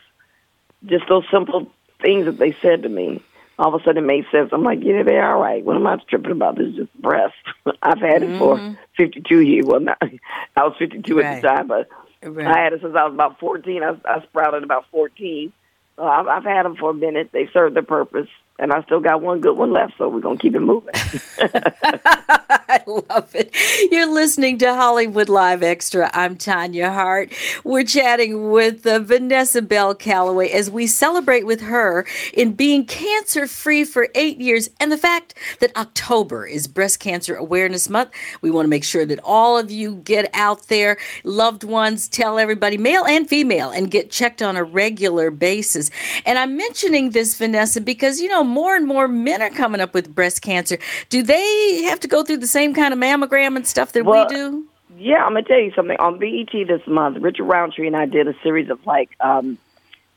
just 0.86 1.06
those 1.08 1.24
simple 1.32 1.72
things 2.02 2.26
that 2.26 2.38
they 2.38 2.56
said 2.62 2.84
to 2.84 2.90
me, 2.90 3.24
all 3.58 3.74
of 3.74 3.82
a 3.82 3.84
sudden 3.84 4.04
it 4.04 4.08
made 4.08 4.26
sense. 4.32 4.50
I'm 4.52 4.64
like, 4.64 4.80
yeah, 4.84 5.04
they're 5.04 5.26
all 5.26 5.42
right. 5.42 5.64
What 5.64 5.76
am 5.76 5.88
I 5.88 5.98
tripping 6.10 6.32
about? 6.32 6.58
This 6.58 6.68
is 6.68 6.76
just 6.76 6.94
breast. 7.02 7.36
I've 7.82 8.00
had 8.00 8.24
it 8.24 8.30
mm-hmm. 8.30 8.74
for 8.74 8.78
52 8.98 9.42
years. 9.42 9.66
Well, 9.66 9.80
not, 9.80 9.98
I 10.56 10.64
was 10.64 10.76
52 10.78 11.18
right. 11.18 11.26
at 11.26 11.42
the 11.42 11.48
time, 11.48 11.68
but 11.68 11.90
right. 12.22 12.48
I 12.48 12.64
had 12.64 12.74
it 12.74 12.82
since 12.82 12.96
I 12.96 13.06
was 13.06 13.14
about 13.14 13.40
14. 13.40 13.84
I, 13.84 13.96
I 14.06 14.22
sprouted 14.24 14.64
about 14.64 14.86
14. 14.92 15.54
So 15.96 16.04
I've, 16.04 16.28
I've 16.28 16.44
had 16.44 16.64
them 16.64 16.76
for 16.76 16.90
a 16.90 16.94
minute. 16.94 17.30
They 17.32 17.48
serve 17.54 17.74
their 17.74 17.84
purpose 17.84 18.28
and 18.60 18.72
I 18.72 18.82
still 18.84 19.00
got 19.00 19.22
one 19.22 19.42
good 19.42 19.58
one 19.58 19.72
left, 19.74 19.94
so 19.98 20.10
we're 20.10 20.22
gonna 20.22 20.38
keep 20.38 20.56
it 20.56 20.60
moving. 20.60 20.94
I 22.70 22.82
love 22.88 23.36
it. 23.36 23.54
You're 23.92 24.12
listening 24.12 24.58
to 24.60 24.74
Hollywood 24.74 25.30
Live 25.30 25.62
Extra. 25.62 26.10
I'm 26.14 26.36
Tanya 26.36 26.92
Hart. 26.92 27.32
We're 27.64 27.84
chatting 27.84 28.50
with 28.50 28.88
uh, 28.88 29.00
Vanessa 29.00 29.62
Bell 29.62 29.94
Calloway 29.94 30.50
as 30.50 30.72
we 30.72 30.88
celebrate 30.88 31.46
with 31.46 31.62
her 31.62 32.08
in 32.34 32.54
being 32.54 32.86
cancer 32.86 33.46
free 33.46 33.84
for 33.84 34.10
eight 34.16 34.40
years, 34.40 34.70
and 34.80 34.92
the 34.92 34.98
fact 34.98 35.36
that 35.60 35.76
October 35.78 36.48
is 36.48 36.68
Breast 36.68 37.00
Cancer 37.00 37.36
Awareness 37.36 37.88
Month. 37.88 38.12
We 38.42 38.50
want 38.50 38.66
to 38.66 38.70
make 38.70 38.84
sure 38.84 39.06
that 39.06 39.20
all 39.24 39.58
of 39.58 39.70
you 39.70 39.98
get 39.98 40.30
out 40.34 40.68
there, 40.68 40.98
loved 41.24 41.64
ones, 41.64 42.08
tell 42.08 42.40
everybody, 42.40 42.78
male 42.78 43.06
and 43.06 43.30
female, 43.30 43.70
and 43.70 43.92
get 43.92 44.10
checked 44.10 44.42
on 44.42 44.58
a 44.58 44.64
regular 44.64 45.30
basis. 45.30 45.92
And 46.26 46.40
I'm 46.40 46.58
mentioning 46.58 47.12
this, 47.12 47.38
Vanessa, 47.38 47.80
because 47.80 48.20
you 48.20 48.28
know 48.28 48.44
more 48.44 48.76
and 48.76 48.88
more 48.88 49.08
men 49.08 49.42
are 49.42 49.52
coming 49.52 49.82
up 49.82 49.94
with 49.94 50.16
breast 50.16 50.42
cancer. 50.42 50.80
Do 51.10 51.22
they 51.22 51.84
have 51.84 52.00
to 52.00 52.08
go 52.08 52.24
through 52.24 52.38
the 52.38 52.55
same 52.56 52.74
kind 52.74 52.94
of 52.94 53.00
mammogram 53.00 53.58
and 53.58 53.68
stuff 53.68 53.92
that 53.92 54.06
well, 54.06 54.28
we 54.30 54.34
do? 54.34 54.66
Yeah, 54.98 55.26
I'm 55.26 55.34
gonna 55.34 55.44
tell 55.44 55.60
you 55.60 55.74
something. 55.76 55.98
On 56.00 56.18
BET 56.18 56.52
this 56.52 56.88
month, 56.88 57.18
Richard 57.20 57.44
Roundtree 57.44 57.88
and 57.88 57.98
I 57.98 58.06
did 58.06 58.30
a 58.30 58.34
series 58.44 58.70
of 58.70 58.86
like 58.86 59.10
um, 59.20 59.58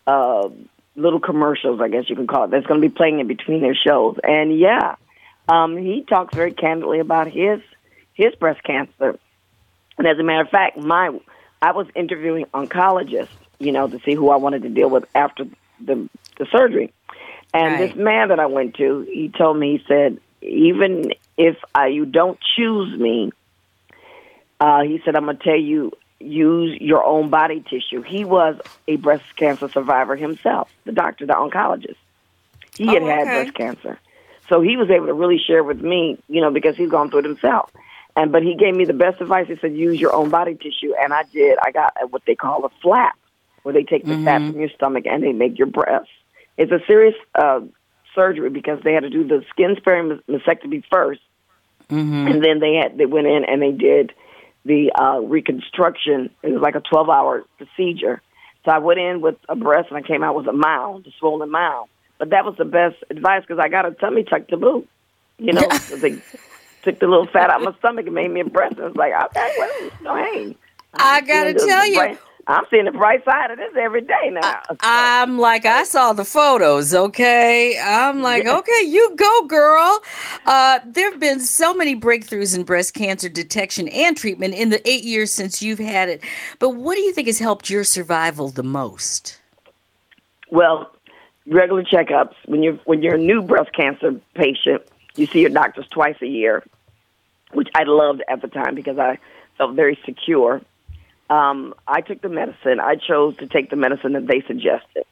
uh, 0.07 0.49
little 0.95 1.19
commercials, 1.19 1.81
I 1.81 1.89
guess 1.89 2.09
you 2.09 2.15
can 2.15 2.29
call 2.29 2.45
it. 2.45 2.51
That's 2.53 2.67
going 2.67 2.81
to 2.81 2.89
be 2.89 2.95
playing 2.95 3.19
in 3.19 3.27
between 3.27 3.61
their 3.61 3.75
shows. 3.75 4.17
And 4.23 4.57
yeah, 4.57 4.95
um, 5.49 5.77
he 5.77 6.05
talks 6.05 6.35
very 6.35 6.53
candidly 6.53 7.01
about 7.01 7.29
his 7.29 7.61
his 8.15 8.35
breast 8.37 8.63
cancer. 8.63 9.19
And 9.97 10.07
as 10.07 10.19
a 10.19 10.23
matter 10.23 10.43
of 10.43 10.49
fact, 10.49 10.77
my 10.77 11.19
I 11.61 11.73
was 11.73 11.89
interviewing 11.97 12.45
oncologists, 12.55 13.29
you 13.59 13.73
know, 13.73 13.89
to 13.89 13.99
see 14.01 14.15
who 14.15 14.31
I 14.31 14.37
wanted 14.37 14.63
to 14.63 14.69
deal 14.69 14.91
with 14.91 15.07
after 15.13 15.45
the 15.81 16.09
the 16.37 16.47
surgery. 16.53 16.93
And 17.53 17.73
right. 17.75 17.89
this 17.89 17.97
man 17.97 18.29
that 18.29 18.39
I 18.39 18.47
went 18.47 18.75
to, 18.77 19.01
he 19.11 19.29
told 19.31 19.57
me, 19.59 19.79
he 19.79 19.85
said, 19.89 20.21
even 20.43 21.13
if 21.39 21.57
uh, 21.75 21.85
you 21.85 22.05
don't 22.05 22.39
choose 22.57 22.99
me, 22.99 23.31
uh, 24.61 24.83
he 24.83 25.01
said, 25.05 25.15
I'm 25.15 25.25
going 25.25 25.39
to 25.39 25.43
tell 25.43 25.59
you, 25.59 25.93
use 26.19 26.77
your 26.81 27.05
own 27.05 27.31
body 27.31 27.61
tissue. 27.61 28.03
He 28.03 28.25
was 28.25 28.57
a 28.89 28.97
breast 28.97 29.25
cancer 29.37 29.69
survivor 29.69 30.17
himself, 30.17 30.69
the 30.85 30.93
doctor, 30.93 31.25
the 31.25 31.35
oncologist. 31.35 31.97
He 32.77 32.87
had 32.87 33.03
oh, 33.03 33.07
okay. 33.07 33.15
had 33.15 33.25
breast 33.25 33.55
cancer. 33.55 34.01
So 34.49 34.61
he 34.61 34.77
was 34.77 34.91
able 34.91 35.07
to 35.07 35.15
really 35.15 35.39
share 35.39 35.63
with 35.63 35.81
me, 35.81 36.19
you 36.29 36.41
know, 36.41 36.51
because 36.51 36.77
he's 36.77 36.91
gone 36.91 37.11
through 37.11 37.21
it 37.21 37.25
himself. 37.27 37.71
And 38.17 38.33
but 38.33 38.43
he 38.43 38.57
gave 38.57 38.75
me 38.75 38.85
the 38.85 38.95
best 38.95 39.21
advice. 39.21 39.47
He 39.47 39.57
said, 39.61 39.77
use 39.77 40.01
your 40.01 40.13
own 40.13 40.31
body 40.31 40.57
tissue, 40.57 40.93
and 41.01 41.13
I 41.13 41.23
did. 41.25 41.57
I 41.63 41.71
got 41.71 41.93
what 42.11 42.23
they 42.27 42.35
call 42.35 42.65
a 42.65 42.71
flap, 42.83 43.17
where 43.63 43.73
they 43.73 43.85
take 43.85 44.05
the 44.05 44.15
mm-hmm. 44.15 44.25
fat 44.25 44.39
from 44.39 44.59
your 44.59 44.71
stomach 44.71 45.05
and 45.07 45.23
they 45.23 45.33
make 45.33 45.57
your 45.57 45.69
breast. 45.69 46.09
It's 46.57 46.73
a 46.73 46.81
serious 46.87 47.15
uh, 47.37 47.61
surgery 48.15 48.51
because 48.51 48.81
they 48.83 48.93
had 48.93 49.05
to 49.05 49.11
do 49.11 49.23
the 49.23 49.45
skin 49.51 49.77
sparing 49.79 50.19
mastectomy 50.29 50.83
1st 50.91 51.19
Mm-hmm. 51.91 52.27
and 52.29 52.45
then 52.45 52.61
they 52.61 52.75
had 52.75 52.99
they 52.99 53.07
went 53.07 53.27
in 53.27 53.45
and 53.45 53.63
they 53.63 53.73
did 53.73 54.13
the 54.65 54.93
uh, 54.93 55.21
reconstruction. 55.21 56.31
It 56.43 56.53
was 56.53 56.61
like 56.61 56.75
a 56.75 56.81
twelve 56.81 57.09
hour 57.09 57.45
procedure. 57.57 58.21
So 58.65 58.73
I 58.73 58.79
went 58.79 59.01
in 59.01 59.21
with 59.21 59.37
a 59.49 59.57
breast 59.57 59.89
and 59.91 59.97
I 59.97 60.03
came 60.07 60.23
out 60.23 60.35
with 60.35 60.47
a 60.49 60.53
mound, 60.53 61.07
a 61.07 61.11
swollen 61.19 61.51
mound. 61.51 61.89
But 62.19 62.31
that 62.31 62.45
was 62.45 62.57
the 62.59 62.65
best 62.65 62.97
advice 63.11 63.43
because 63.43 63.59
I 63.59 63.69
got 63.69 63.87
a 63.87 63.93
tummy 63.93 64.25
tuck 64.25 64.49
to 64.49 64.57
boot. 64.57 64.89
You 65.39 65.53
know, 65.53 65.63
'cause 65.69 66.01
they 66.01 66.19
took 66.83 66.99
the 66.99 67.07
little 67.07 67.27
fat 67.29 67.49
out 67.51 67.61
of 67.61 67.73
my 67.73 67.79
stomach 67.79 68.07
and 68.07 68.15
made 68.15 68.31
me 68.31 68.41
a 68.41 68.45
breast. 68.45 68.73
And 68.75 68.83
I 68.85 68.89
was 68.89 68.97
like, 68.97 69.13
okay, 69.27 69.55
well, 69.59 69.91
no, 70.03 70.17
hey. 70.17 70.57
I 70.95 71.21
gotta 71.21 71.55
tell 71.55 71.87
you. 71.87 71.95
bright- 71.95 72.19
I'm 72.49 72.65
seeing 72.71 72.87
the 72.87 72.93
bright 72.93 73.23
side 73.27 73.51
of 73.51 73.59
this 73.59 73.75
every 73.79 74.01
day 74.01 74.31
now. 74.31 74.63
So- 74.69 74.77
I'm 74.81 75.39
like, 75.39 75.67
I 75.67 75.85
saw 75.85 76.15
the 76.15 76.25
photos, 76.25 76.95
okay? 76.95 77.79
I'm 77.79 78.23
like, 78.23 78.47
okay, 78.47 78.83
you 78.87 79.15
go, 79.17 79.43
girl. 79.47 80.01
Uh, 80.47 80.81
there 80.87 81.11
have 81.11 81.21
been 81.21 81.41
so 81.41 81.75
many 81.75 81.95
breakthroughs 81.95 82.57
in 82.57 82.65
breast 82.65 82.95
cancer 82.95 83.29
detection 83.29 83.87
and 83.89 84.17
treatment 84.17 84.55
in 84.55 84.71
the 84.71 84.89
eight 84.89 85.05
years 85.05 85.31
since 85.31 85.61
you've 85.63 85.79
had 85.79 86.09
it. 86.09 86.25
But 86.59 86.71
what 86.71 86.95
do 86.95 87.03
you 87.03 87.13
think 87.13 87.27
has 87.27 87.39
helped 87.39 87.69
your 87.69 87.85
survival 87.85 88.49
the 88.49 88.63
most? 88.63 89.39
Well, 90.51 90.91
regular 91.47 91.85
checkups. 91.85 92.35
When 92.47 92.63
you're 92.63 92.79
when 92.87 93.03
you're 93.03 93.17
a 93.17 93.19
new 93.19 93.43
breast 93.43 93.75
cancer 93.75 94.19
patient, 94.35 94.83
you 95.17 95.27
see 95.27 95.41
your 95.41 95.51
doctors 95.51 95.87
twice 95.89 96.17
a 96.23 96.27
year, 96.27 96.65
which 97.53 97.69
I 97.75 97.83
loved 97.83 98.23
at 98.31 98.41
the 98.41 98.49
time 98.49 98.75
because 98.75 98.99
I 98.99 99.19
felt 99.59 99.75
very 99.75 99.99
secure. 100.07 100.63
Um, 101.31 101.75
I 101.87 102.01
took 102.01 102.23
the 102.23 102.29
medicine. 102.29 102.81
I 102.81 102.95
chose 102.97 103.37
to 103.39 103.47
take 103.47 103.71
the 103.71 103.77
medicine 103.77 104.15
that 104.15 104.27
they 104.27 104.43
suggested. 104.47 105.05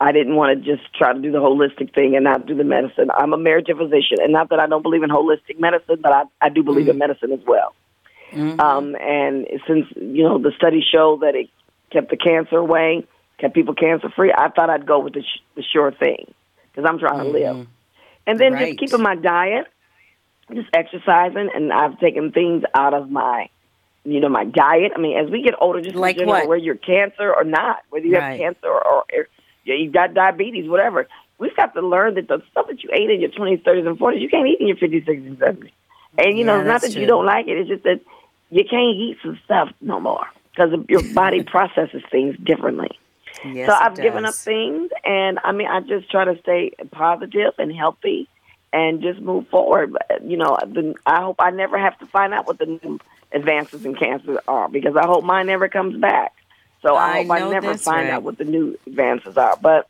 I 0.00 0.12
didn't 0.12 0.36
want 0.36 0.58
to 0.58 0.76
just 0.76 0.92
try 0.94 1.12
to 1.12 1.20
do 1.20 1.30
the 1.30 1.38
holistic 1.38 1.94
thing 1.94 2.14
and 2.16 2.24
not 2.24 2.46
do 2.46 2.54
the 2.56 2.64
medicine. 2.64 3.10
I'm 3.16 3.32
a 3.32 3.38
marriage 3.38 3.66
physician, 3.66 4.18
and 4.20 4.32
not 4.32 4.50
that 4.50 4.58
I 4.58 4.66
don't 4.66 4.82
believe 4.82 5.02
in 5.02 5.10
holistic 5.10 5.58
medicine, 5.58 5.98
but 6.02 6.12
I, 6.12 6.22
I 6.40 6.48
do 6.48 6.62
believe 6.62 6.88
in 6.88 6.98
medicine 6.98 7.32
as 7.32 7.40
well. 7.46 7.74
Um, 8.58 8.96
and 9.00 9.46
since 9.66 9.86
you 9.96 10.22
know 10.24 10.38
the 10.38 10.52
studies 10.56 10.84
show 10.90 11.18
that 11.20 11.34
it 11.34 11.48
kept 11.90 12.10
the 12.10 12.16
cancer 12.16 12.56
away, 12.56 13.06
kept 13.38 13.54
people 13.54 13.74
cancer 13.74 14.08
free, 14.14 14.32
I 14.36 14.48
thought 14.50 14.70
I'd 14.70 14.86
go 14.86 15.00
with 15.00 15.14
the, 15.14 15.22
sh- 15.22 15.42
the 15.56 15.62
sure 15.62 15.92
thing 15.92 16.32
because 16.70 16.88
I'm 16.88 16.98
trying 16.98 17.18
to 17.18 17.30
live. 17.30 17.66
And 18.26 18.40
then 18.40 18.52
Right. 18.52 18.68
just 18.70 18.80
keeping 18.80 19.02
my 19.02 19.16
diet, 19.16 19.66
just 20.52 20.68
exercising, 20.72 21.50
and 21.54 21.72
I've 21.72 21.98
taken 22.00 22.32
things 22.32 22.64
out 22.74 22.94
of 22.94 23.10
my, 23.10 23.48
you 24.04 24.20
know, 24.20 24.28
my 24.28 24.44
diet. 24.44 24.92
I 24.94 25.00
mean, 25.00 25.16
as 25.16 25.30
we 25.30 25.42
get 25.42 25.54
older, 25.60 25.80
just 25.80 25.94
in 25.94 26.00
Like 26.00 26.16
general, 26.16 26.32
what? 26.32 26.48
whether 26.48 26.62
you're 26.62 26.76
cancer 26.76 27.32
or 27.34 27.44
not, 27.44 27.78
whether 27.90 28.06
you 28.06 28.14
Right. 28.14 28.40
have 28.40 28.54
cancer 28.54 28.66
or, 28.68 28.86
or, 28.86 29.04
or 29.12 29.28
yeah, 29.64 29.74
you've 29.74 29.92
got 29.92 30.14
diabetes, 30.14 30.68
whatever. 30.68 31.08
We've 31.38 31.56
got 31.56 31.74
to 31.74 31.80
learn 31.80 32.14
that 32.14 32.28
the 32.28 32.42
stuff 32.50 32.66
that 32.68 32.82
you 32.82 32.90
ate 32.92 33.10
in 33.10 33.20
your 33.20 33.30
20s, 33.30 33.62
30s, 33.64 33.86
and 33.86 33.98
40s, 33.98 34.20
you 34.20 34.28
can't 34.28 34.46
eat 34.46 34.60
in 34.60 34.68
your 34.68 34.76
50s, 34.76 35.04
60s, 35.06 35.26
and 35.26 35.38
70s. 35.38 35.70
And, 36.16 36.38
you 36.38 36.44
know, 36.44 36.60
it's 36.60 36.66
not 36.68 36.82
that 36.82 36.92
you 36.92 37.06
don't 37.06 37.26
like 37.26 37.48
it, 37.48 37.58
it's 37.58 37.68
just 37.68 37.82
that 37.84 38.00
you 38.50 38.64
can't 38.64 38.94
eat 38.96 39.18
some 39.22 39.38
stuff 39.44 39.70
no 39.80 39.98
more 40.00 40.26
because 40.50 40.70
your 40.88 41.02
body 41.02 41.42
processes 41.46 42.02
things 42.10 42.36
differently. 42.44 42.90
Yes, 43.42 43.66
so 43.66 43.74
I've 43.74 44.00
given 44.00 44.24
up 44.24 44.34
things, 44.34 44.90
and 45.04 45.38
I 45.44 45.52
mean, 45.52 45.66
I 45.66 45.80
just 45.80 46.10
try 46.10 46.24
to 46.24 46.38
stay 46.40 46.70
positive 46.92 47.52
and 47.58 47.74
healthy, 47.74 48.28
and 48.72 49.02
just 49.02 49.20
move 49.20 49.48
forward. 49.48 49.92
But, 49.92 50.24
You 50.24 50.36
know, 50.36 50.56
the, 50.66 50.94
I 51.06 51.20
hope 51.22 51.36
I 51.40 51.50
never 51.50 51.78
have 51.78 51.98
to 51.98 52.06
find 52.06 52.32
out 52.32 52.46
what 52.46 52.58
the 52.58 52.66
new 52.66 52.98
advances 53.34 53.84
in 53.84 53.94
cancer 53.94 54.40
are, 54.48 54.68
because 54.68 54.96
I 54.96 55.06
hope 55.06 55.24
mine 55.24 55.46
never 55.46 55.68
comes 55.68 56.00
back. 56.00 56.32
So 56.82 56.94
I, 56.94 57.18
I 57.18 57.22
hope 57.22 57.30
I 57.30 57.50
never 57.50 57.76
find 57.76 58.08
right. 58.08 58.14
out 58.14 58.22
what 58.22 58.38
the 58.38 58.44
new 58.44 58.78
advances 58.86 59.36
are. 59.36 59.56
But 59.60 59.88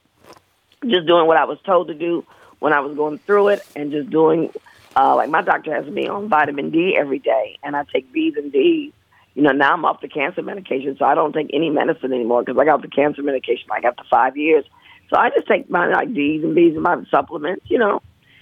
just 0.87 1.07
doing 1.07 1.27
what 1.27 1.37
I 1.37 1.45
was 1.45 1.59
told 1.65 1.89
to 1.89 1.95
do 1.95 2.25
when 2.61 2.73
I 2.73 2.81
was 2.81 2.97
going 2.97 3.19
through 3.19 3.49
it, 3.49 3.63
and 3.77 3.91
just 3.91 4.11
doing 4.11 4.51
uh, 4.97 5.15
like 5.15 5.29
my 5.29 5.43
doctor 5.43 5.75
has 5.75 5.87
me 5.93 6.07
on 6.09 6.29
vitamin 6.29 6.71
D 6.71 6.97
every 6.99 7.19
day, 7.19 7.59
and 7.63 7.77
I 7.77 7.85
take 7.93 8.11
B's 8.13 8.37
and 8.37 8.53
D's. 8.53 8.93
You 9.35 9.43
know, 9.43 9.51
now 9.51 9.73
I'm 9.73 9.85
off 9.85 10.01
the 10.01 10.09
cancer 10.09 10.43
medication, 10.43 10.97
so 10.97 11.05
I 11.05 11.17
don't 11.17 11.33
take 11.33 11.51
any 11.53 11.69
medicine 11.69 12.13
anymore 12.13 12.45
because 12.45 12.59
I 12.59 12.65
got 12.65 12.83
the 12.83 12.89
cancer 12.89 13.23
medication 13.23 13.67
like 13.69 13.85
after 13.85 14.05
five 14.09 14.37
years. 14.37 14.65
So 15.11 15.17
I 15.17 15.31
just 15.31 15.49
take 15.49 15.69
my 15.69 15.89
like 15.89 16.15
D's 16.15 16.45
and 16.45 16.55
B's 16.55 16.75
and 16.75 16.83
my 16.83 17.03
supplements, 17.11 17.69
you 17.69 17.79
know, 17.79 18.01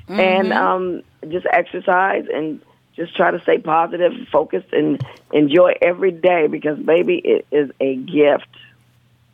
and 0.09 0.53
um, 0.53 1.03
just 1.29 1.47
exercise 1.51 2.27
and 2.33 2.61
just 2.97 3.17
try 3.17 3.31
to 3.31 3.41
stay 3.41 3.59
positive, 3.59 4.13
focused, 4.31 4.73
and 4.73 5.05
enjoy 5.33 5.75
every 5.81 6.11
day 6.13 6.47
because 6.47 6.79
baby, 6.79 7.21
it 7.25 7.47
is 7.51 7.71
a 7.81 7.97
gift. 7.97 8.49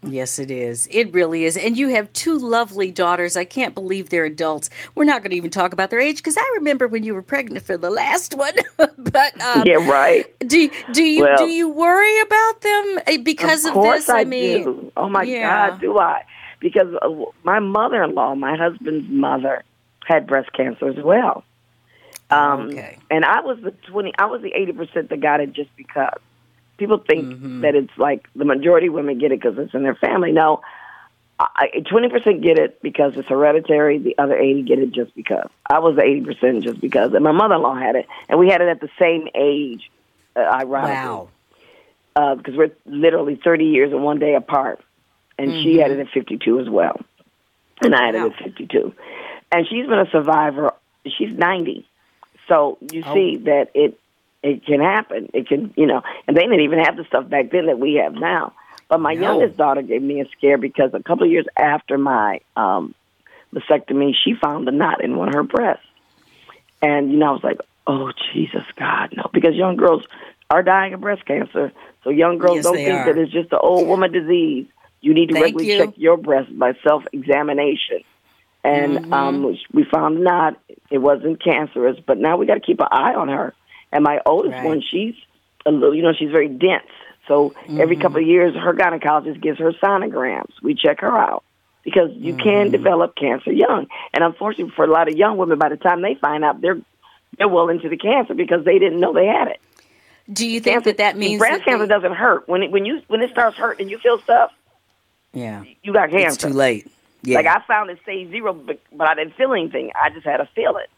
Yes, 0.03 0.39
it 0.39 0.51
is. 0.51 0.89
It 0.93 1.13
really 1.13 1.45
is. 1.45 1.57
And 1.57 1.77
you 1.77 1.89
have 1.89 2.13
two 2.13 2.39
lovely 2.39 2.93
daughters. 2.93 3.37
I 3.37 3.45
can't 3.45 3.75
believe 3.75 4.11
they're 4.11 4.25
adults. 4.25 4.71
We're 4.95 5.05
not 5.05 5.23
going 5.23 5.31
to 5.31 5.37
even 5.37 5.51
talk 5.51 5.73
about 5.73 5.91
their 5.91 5.99
age 5.99 6.19
because 6.19 6.37
I 6.37 6.53
remember 6.55 6.87
when 6.87 7.03
you 7.03 7.15
were 7.15 7.23
pregnant 7.23 7.65
for 7.65 7.77
the 7.77 7.91
last 7.91 8.35
one. 8.35 8.55
but 8.77 9.41
um, 9.43 9.65
yeah, 9.67 9.89
right. 9.91 10.25
do 10.47 10.71
do 10.93 11.03
you 11.03 11.25
Well- 11.25 11.39
do 11.39 11.47
you 11.47 11.69
worry 11.69 12.21
about 12.21 12.61
them 12.61 12.99
eh, 13.09 13.17
because 13.19 13.65
of, 13.65 13.71
of 13.71 13.75
course 13.75 14.07
this? 14.07 14.11
I, 14.11 14.25
mean, 14.25 14.65
do. 14.65 14.93
Oh 14.97 15.09
my 15.09 15.25
yeah. 15.25 15.71
God, 15.71 15.81
do 15.81 15.99
I? 15.99 16.25
Because 16.61 16.95
uh, 17.03 17.09
my 17.43 17.59
mother-in-law, 17.59 18.37
my 18.37 18.57
husband's 18.57 19.09
mother, 19.11 19.65
had 20.07 20.27
breast 20.29 20.53
cancer 20.53 20.89
as 20.89 21.05
well. 21.05 21.45
Um, 22.31 22.69
Okay. 22.71 22.99
And 23.11 23.25
I 23.25 23.41
was 23.41 23.59
the 23.63 23.71
twenty. 23.91 24.13
I 24.19 24.27
was 24.27 24.43
the 24.43 24.53
eighty 24.53 24.73
percent 24.73 25.09
that 25.11 25.21
got 25.21 25.41
it 25.41 25.53
just 25.53 25.75
because. 25.77 26.19
People 26.77 26.99
think 26.99 27.25
Mm-hmm. 27.27 27.61
that 27.63 27.75
it's 27.75 27.97
like 27.99 28.29
the 28.37 28.45
majority 28.45 28.87
of 28.87 28.95
women 28.95 29.19
get 29.19 29.33
it 29.33 29.41
because 29.41 29.59
it's 29.59 29.75
in 29.75 29.83
their 29.83 29.97
family. 29.97 30.31
No, 30.31 30.61
twenty 31.89 32.09
percent 32.09 32.43
get 32.43 32.59
it 32.59 32.81
because 32.83 33.15
it's 33.17 33.29
hereditary. 33.29 33.99
The 33.99 34.17
other 34.19 34.37
eighty 34.39 34.63
get 34.63 34.79
it 34.79 34.93
just 34.93 35.15
because. 35.17 35.49
I 35.69 35.79
was 35.81 35.97
the 35.97 36.03
eighty 36.03 36.21
percent 36.21 36.63
just 36.63 36.81
because, 36.81 37.13
and 37.15 37.25
my 37.25 37.33
mother-in-law 37.33 37.75
had 37.77 37.97
it, 37.97 38.07
and 38.29 38.39
we 38.39 38.49
had 38.49 38.61
it 38.61 38.69
at 38.69 38.81
the 38.81 38.91
same 38.99 39.27
age. 39.35 39.91
Uh, 40.37 40.41
ironically 40.41 40.95
Wow. 40.95 41.29
because 42.37 42.55
we're 42.55 42.71
literally 42.87 43.35
30 43.43 43.65
years 43.65 43.91
and 43.93 44.05
one 44.05 44.21
day 44.21 44.35
apart. 44.37 44.79
And 45.37 45.51
she 45.53 45.79
had 45.79 45.91
it 45.91 45.99
at 45.99 46.09
52 46.11 46.61
as 46.61 46.69
well. 46.69 47.01
And 47.83 47.93
I 47.95 48.07
had 48.07 48.15
Wow. 48.15 48.27
it 48.27 48.33
at 48.35 48.45
52. 48.45 48.95
And 49.51 49.67
she's 49.67 49.87
been 49.87 49.99
a 49.99 50.09
survivor. 50.11 50.75
She's 51.07 51.37
90. 51.37 51.89
So 52.49 52.79
you 52.81 53.05
Oh. 53.05 53.15
see 53.15 53.39
that 53.45 53.67
it 53.75 53.99
it 54.43 54.65
can 54.65 54.81
happen. 54.81 55.29
It 55.35 55.49
can, 55.49 55.75
you 55.77 55.87
know, 55.87 56.03
and 56.27 56.37
they 56.37 56.43
didn't 56.43 56.61
even 56.61 56.79
have 56.79 56.97
the 56.97 57.05
stuff 57.05 57.29
back 57.29 57.51
then 57.51 57.67
that 57.67 57.79
we 57.79 58.01
have 58.03 58.15
now. 58.15 58.53
But 58.89 59.01
my 59.01 59.13
No. 59.13 59.21
youngest 59.23 59.57
daughter 59.59 59.83
gave 59.83 60.01
me 60.03 60.21
a 60.21 60.25
scare 60.37 60.59
because 60.59 60.91
a 60.95 61.03
couple 61.03 61.25
of 61.25 61.31
years 61.31 61.47
after 61.59 61.99
my 61.99 62.41
um 62.57 62.95
mastectomy, 63.55 64.13
she 64.25 64.35
found 64.43 64.69
a 64.69 64.73
knot 64.73 65.03
in 65.03 65.17
one 65.17 65.29
of 65.29 65.35
her 65.35 65.43
breasts. 65.43 65.85
And, 66.81 67.11
you 67.11 67.19
know, 67.19 67.27
I 67.29 67.33
was 67.33 67.43
like, 67.43 67.59
oh, 67.87 68.13
Jesus, 68.33 68.63
God, 68.79 69.13
no. 69.17 69.29
Because 69.33 69.55
young 69.55 69.77
girls 69.77 70.03
are 70.51 70.63
dying 70.63 70.95
of 70.95 71.01
breast 71.01 71.25
cancer. 71.27 71.73
So 72.05 72.11
young 72.11 72.39
girls 72.39 72.57
Yes, 72.57 72.65
don't 72.65 72.77
think 72.77 72.89
are. 73.01 73.05
that 73.07 73.19
it's 73.19 73.33
just 73.33 73.53
an 73.53 73.59
old 73.61 73.89
woman 73.89 74.13
disease. 74.13 74.67
You 75.01 75.15
need 75.15 75.29
to 75.29 75.35
Thank 75.35 75.45
regularly 75.57 75.73
you. 75.73 75.79
check 75.79 75.95
your 75.97 76.17
breast 76.17 76.57
by 76.59 76.73
self 76.87 77.03
examination. 77.13 78.03
And 78.69 78.99
Mm-hmm. 78.99 79.13
um, 79.15 79.57
we 79.73 79.85
found 79.91 80.19
a 80.19 80.21
knot. 80.21 80.61
It 80.91 80.99
wasn't 80.99 81.43
cancerous, 81.43 81.97
but 82.07 82.19
now 82.19 82.37
we 82.37 82.47
got 82.47 82.55
to 82.55 82.61
keep 82.61 82.81
an 82.81 82.89
eye 82.91 83.15
on 83.15 83.29
her. 83.29 83.55
And 83.93 84.05
my 84.05 84.21
oldest 84.27 84.53
Right. 84.55 84.65
one, 84.65 84.83
she's 84.83 85.15
a 85.65 85.71
little, 85.71 85.95
you 85.95 86.03
know, 86.03 86.13
she's 86.19 86.31
very 86.31 86.49
dense. 86.49 86.85
So 87.27 87.55
every 87.69 87.97
Mm-hmm. 87.97 88.03
couple 88.03 88.21
of 88.21 88.27
years, 88.27 88.55
her 88.55 88.75
gynecologist 88.75 89.41
gives 89.43 89.59
her 89.59 89.73
sonograms. 89.83 90.53
We 90.63 90.75
check 90.75 91.01
her 91.01 91.17
out 91.19 91.45
because 91.85 92.11
you 92.15 92.35
Mm-hmm. 92.35 92.43
can 92.43 92.71
develop 92.71 93.15
cancer 93.17 93.53
young. 93.53 93.87
And 94.13 94.23
unfortunately, 94.23 94.73
for 94.77 94.85
a 94.85 94.91
lot 94.91 95.09
of 95.09 95.15
young 95.17 95.37
women, 95.39 95.59
by 95.59 95.71
the 95.71 95.77
time 95.77 96.03
they 96.03 96.15
find 96.21 96.45
out, 96.45 96.61
they're 96.61 96.79
they're 97.39 97.49
well 97.49 97.69
into 97.69 97.89
the 97.89 97.97
cancer 97.97 98.35
because 98.35 98.65
they 98.65 98.79
didn't 98.79 99.01
know 99.01 99.13
they 99.15 99.27
had 99.27 99.49
it. 99.49 99.61
Do 100.31 100.47
you 100.47 100.61
think 100.61 100.75
Cancer, 100.75 100.91
that 100.91 100.99
that 100.99 101.17
means 101.17 101.39
breast 101.39 101.59
that 101.61 101.65
cancer 101.65 101.87
they- 101.87 101.95
doesn't 101.95 102.13
hurt 102.15 102.49
when 102.49 102.63
it, 102.65 102.71
when 102.71 102.85
you 102.85 103.01
when 103.09 103.23
it 103.23 103.31
starts 103.31 103.57
hurting 103.57 103.85
and 103.85 103.91
you 103.91 103.99
feel 103.99 104.19
stuff, 104.21 104.51
Yeah, 105.33 105.65
you 105.83 105.93
got 105.93 106.11
cancer. 106.11 106.27
it's 106.29 106.37
too 106.37 106.49
late. 106.51 106.87
Yeah. 107.23 107.37
Like 107.37 107.47
I 107.47 107.61
found 107.67 107.91
it 107.91 107.99
stage 108.03 108.31
zero, 108.31 108.53
but, 108.53 108.81
but 108.93 109.09
I 109.09 109.15
didn't 109.15 109.35
feel 109.35 109.53
anything. 109.53 109.91
I 110.01 110.11
just 110.11 110.25
had 110.25 110.39
to 110.39 110.49
feel 110.55 110.77
it. 110.77 110.89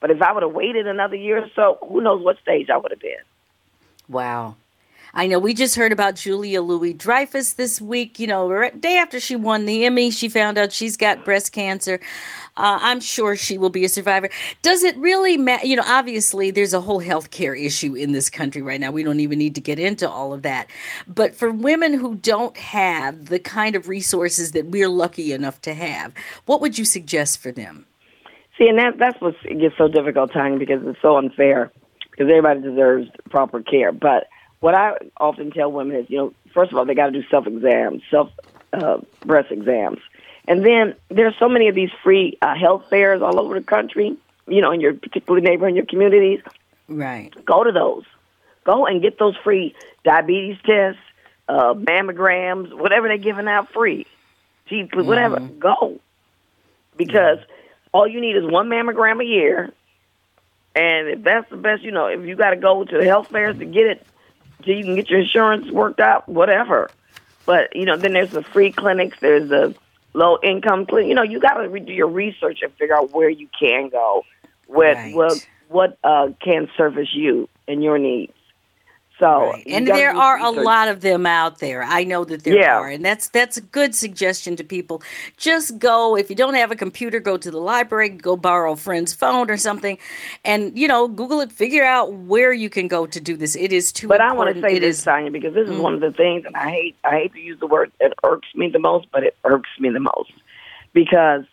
But 0.00 0.10
if 0.10 0.20
I 0.22 0.32
would 0.32 0.42
have 0.42 0.52
waited 0.52 0.86
another 0.86 1.16
year 1.16 1.38
or 1.38 1.50
so, 1.54 1.78
who 1.86 2.00
knows 2.00 2.22
what 2.22 2.38
stage 2.40 2.70
I 2.70 2.76
would 2.76 2.90
have 2.90 3.00
been. 3.00 3.12
Wow. 4.08 4.56
I 5.12 5.26
know 5.26 5.38
we 5.38 5.54
just 5.54 5.74
heard 5.74 5.92
about 5.92 6.14
Julia 6.14 6.62
Louis 6.62 6.92
Dreyfus 6.92 7.54
this 7.54 7.80
week. 7.80 8.18
You 8.18 8.28
know, 8.28 8.70
day 8.78 8.96
after 8.96 9.18
she 9.18 9.34
won 9.34 9.66
the 9.66 9.84
Emmy, 9.84 10.10
she 10.10 10.28
found 10.28 10.56
out 10.56 10.72
she's 10.72 10.96
got 10.96 11.24
breast 11.24 11.52
cancer. 11.52 12.00
Uh, 12.56 12.78
I'm 12.80 13.00
sure 13.00 13.36
she 13.36 13.58
will 13.58 13.70
be 13.70 13.84
a 13.84 13.88
survivor. 13.88 14.28
Does 14.62 14.84
it 14.84 14.96
really 14.96 15.36
matter? 15.36 15.66
You 15.66 15.76
know, 15.76 15.84
obviously, 15.86 16.50
there's 16.50 16.74
a 16.74 16.80
whole 16.80 17.00
healthcare 17.00 17.58
issue 17.58 17.94
in 17.94 18.12
this 18.12 18.30
country 18.30 18.62
right 18.62 18.80
now. 18.80 18.90
We 18.90 19.02
don't 19.02 19.20
even 19.20 19.38
need 19.38 19.54
to 19.56 19.60
get 19.60 19.78
into 19.78 20.08
all 20.08 20.32
of 20.32 20.42
that. 20.42 20.68
But 21.08 21.34
for 21.34 21.50
women 21.50 21.94
who 21.94 22.14
don't 22.16 22.56
have 22.56 23.26
the 23.26 23.38
kind 23.38 23.74
of 23.74 23.88
resources 23.88 24.52
that 24.52 24.66
we're 24.66 24.88
lucky 24.88 25.32
enough 25.32 25.60
to 25.62 25.74
have, 25.74 26.12
what 26.46 26.60
would 26.60 26.78
you 26.78 26.84
suggest 26.84 27.40
for 27.40 27.50
them? 27.50 27.86
See, 28.58 28.68
and 28.68 28.78
that 28.78 28.98
that's 28.98 29.20
what 29.20 29.34
gets 29.42 29.76
so 29.78 29.88
difficult, 29.88 30.32
Tanya, 30.32 30.58
because 30.58 30.82
it's 30.84 31.00
so 31.02 31.16
unfair. 31.16 31.72
Because 32.10 32.28
everybody 32.28 32.60
deserves 32.60 33.08
proper 33.30 33.62
care. 33.62 33.92
But 33.92 34.26
what 34.60 34.74
I 34.74 34.92
often 35.16 35.50
tell 35.50 35.72
women 35.72 35.96
is, 35.96 36.08
you 36.08 36.18
know, 36.18 36.34
first 36.54 36.70
of 36.70 36.78
all, 36.78 36.84
they 36.84 36.94
got 36.94 37.06
to 37.06 37.12
do 37.12 37.22
self 37.30 37.46
exams, 37.46 38.02
self 38.10 38.30
uh, 38.72 38.98
breast 39.24 39.50
exams, 39.50 39.98
And 40.46 40.64
then 40.64 40.94
there's 41.08 41.34
so 41.38 41.48
many 41.48 41.68
of 41.68 41.74
these 41.74 41.90
free 42.04 42.38
uh, 42.40 42.54
health 42.54 42.88
fairs 42.88 43.22
all 43.22 43.40
over 43.40 43.58
the 43.58 43.64
country. 43.64 44.16
You 44.46 44.60
know, 44.60 44.72
in 44.72 44.80
your 44.80 44.94
particular 44.94 45.40
neighborhood, 45.40 45.70
in 45.70 45.76
your 45.76 45.86
communities. 45.86 46.40
Right. 46.88 47.32
Go 47.44 47.64
to 47.64 47.72
those. 47.72 48.04
Go 48.64 48.86
and 48.86 49.00
get 49.00 49.18
those 49.18 49.36
free 49.36 49.74
diabetes 50.04 50.56
tests, 50.64 51.00
uh, 51.48 51.74
mammograms, 51.74 52.76
whatever 52.76 53.08
they're 53.08 53.16
giving 53.16 53.48
out 53.48 53.72
free. 53.72 54.06
Teeth, 54.68 54.90
whatever. 54.92 55.40
Go. 55.40 56.00
Because 56.96 57.38
all 57.92 58.06
you 58.06 58.20
need 58.20 58.36
is 58.36 58.44
one 58.44 58.68
mammogram 58.68 59.22
a 59.22 59.24
year. 59.24 59.72
And 60.74 61.08
if 61.08 61.22
that's 61.22 61.48
the 61.50 61.56
best, 61.56 61.82
you 61.82 61.92
know, 61.92 62.06
if 62.06 62.24
you 62.24 62.36
got 62.36 62.50
to 62.50 62.56
go 62.56 62.84
to 62.84 62.98
the 62.98 63.04
health 63.04 63.28
fairs 63.28 63.58
to 63.58 63.64
get 63.64 63.86
it, 63.86 64.06
so 64.64 64.70
you 64.70 64.84
can 64.84 64.96
get 64.96 65.10
your 65.10 65.20
insurance 65.20 65.70
worked 65.70 66.00
out, 66.00 66.28
whatever. 66.28 66.90
But, 67.46 67.74
you 67.74 67.84
know, 67.84 67.96
then 67.96 68.12
there's 68.12 68.30
the 68.30 68.42
free 68.42 68.72
clinics, 68.72 69.18
there's 69.20 69.48
the 69.48 69.74
low 70.12 70.38
income 70.42 70.86
clinic. 70.86 71.08
You 71.08 71.14
know, 71.14 71.22
you 71.22 71.40
got 71.40 71.54
to 71.54 71.80
do 71.80 71.92
your 71.92 72.08
research 72.08 72.60
and 72.62 72.72
figure 72.74 72.96
out 72.96 73.12
where 73.12 73.30
you 73.30 73.48
can 73.58 73.88
go, 73.88 74.24
what, 74.66 74.96
Right. 74.96 75.14
what, 75.14 75.46
what 75.68 75.98
uh, 76.04 76.28
can 76.42 76.68
service 76.76 77.08
you 77.12 77.48
and 77.66 77.82
your 77.82 77.98
needs. 77.98 78.32
So, 79.20 79.50
Right. 79.50 79.62
And 79.66 79.86
there 79.86 80.16
are 80.16 80.38
a 80.38 80.50
lot 80.50 80.88
of 80.88 81.02
them 81.02 81.26
out 81.26 81.58
there. 81.58 81.82
I 81.82 82.04
know 82.04 82.24
that 82.24 82.42
there 82.42 82.56
Yeah. 82.56 82.78
are, 82.78 82.88
and 82.88 83.04
that's 83.04 83.28
that's 83.28 83.58
a 83.58 83.60
good 83.60 83.94
suggestion 83.94 84.56
to 84.56 84.64
people. 84.64 85.02
Just 85.36 85.78
go 85.78 86.16
if 86.16 86.30
you 86.30 86.36
don't 86.36 86.54
have 86.54 86.70
a 86.70 86.76
computer, 86.76 87.20
go 87.20 87.36
to 87.36 87.50
the 87.50 87.60
library, 87.60 88.08
go 88.08 88.36
borrow 88.36 88.72
a 88.72 88.76
friend's 88.76 89.12
phone 89.12 89.50
or 89.50 89.58
something, 89.58 89.98
and 90.44 90.76
you 90.76 90.88
know 90.88 91.06
Google 91.06 91.40
it. 91.40 91.52
Figure 91.52 91.84
out 91.84 92.14
where 92.14 92.52
you 92.52 92.70
can 92.70 92.88
go 92.88 93.06
to 93.06 93.20
do 93.20 93.36
this. 93.36 93.54
It 93.56 93.72
is 93.72 93.92
too. 93.92 94.08
But 94.08 94.22
I 94.22 94.32
want 94.32 94.54
to 94.54 94.60
say 94.60 94.76
It 94.76 94.80
this, 94.80 94.98
is- 94.98 95.04
Tanya, 95.04 95.30
because 95.30 95.52
this 95.54 95.68
is 95.68 95.74
mm-hmm. 95.74 95.82
one 95.82 95.94
of 95.94 96.00
the 96.00 96.12
things, 96.12 96.46
and 96.46 96.56
I 96.56 96.70
hate 96.70 96.96
I 97.04 97.10
hate 97.10 97.34
to 97.34 97.40
use 97.40 97.60
the 97.60 97.66
word 97.66 97.92
it 98.00 98.14
irks 98.24 98.48
me 98.54 98.70
the 98.70 98.78
most, 98.78 99.06
but 99.12 99.22
it 99.22 99.36
irks 99.44 99.70
me 99.78 99.90
the 99.90 100.00
most 100.00 100.32
because 100.94 101.44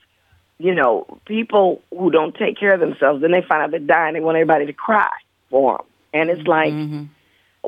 you 0.57 0.73
know 0.73 1.19
people 1.25 1.81
who 1.91 2.11
don't 2.11 2.33
take 2.33 2.57
care 2.57 2.73
of 2.73 2.79
themselves, 2.79 3.21
then 3.21 3.31
they 3.31 3.41
find 3.41 3.61
out 3.61 3.71
they're 3.71 3.79
dying, 3.81 4.13
they 4.13 4.21
want 4.21 4.37
everybody 4.37 4.65
to 4.65 4.73
cry 4.73 5.11
for 5.49 5.77
them, 5.77 5.85
and 6.13 6.29
it's 6.29 6.47
like 6.47 6.71
mm-hmm. 6.71 7.03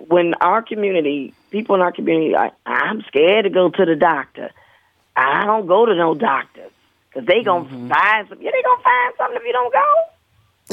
When 0.07 0.33
our 0.35 0.61
community, 0.61 1.33
people 1.51 1.75
in 1.75 1.81
our 1.81 1.91
community, 1.91 2.35
I, 2.35 2.51
I'm 2.65 3.01
scared 3.03 3.45
to 3.45 3.49
go 3.49 3.69
to 3.69 3.85
the 3.85 3.95
doctor. 3.95 4.51
I 5.15 5.45
don't 5.45 5.67
go 5.67 5.85
to 5.85 5.95
no 5.95 6.15
doctors 6.15 6.71
because 7.09 7.27
they 7.27 7.43
gonna 7.43 7.65
mm-hmm. 7.65 7.89
find 7.89 8.29
some. 8.29 8.41
Yeah, 8.41 8.51
they 8.51 8.61
gonna 8.61 8.83
find 8.83 9.13
something 9.17 9.37
if 9.37 9.43
you 9.45 9.53
don't 9.53 9.73
go. 9.73 10.05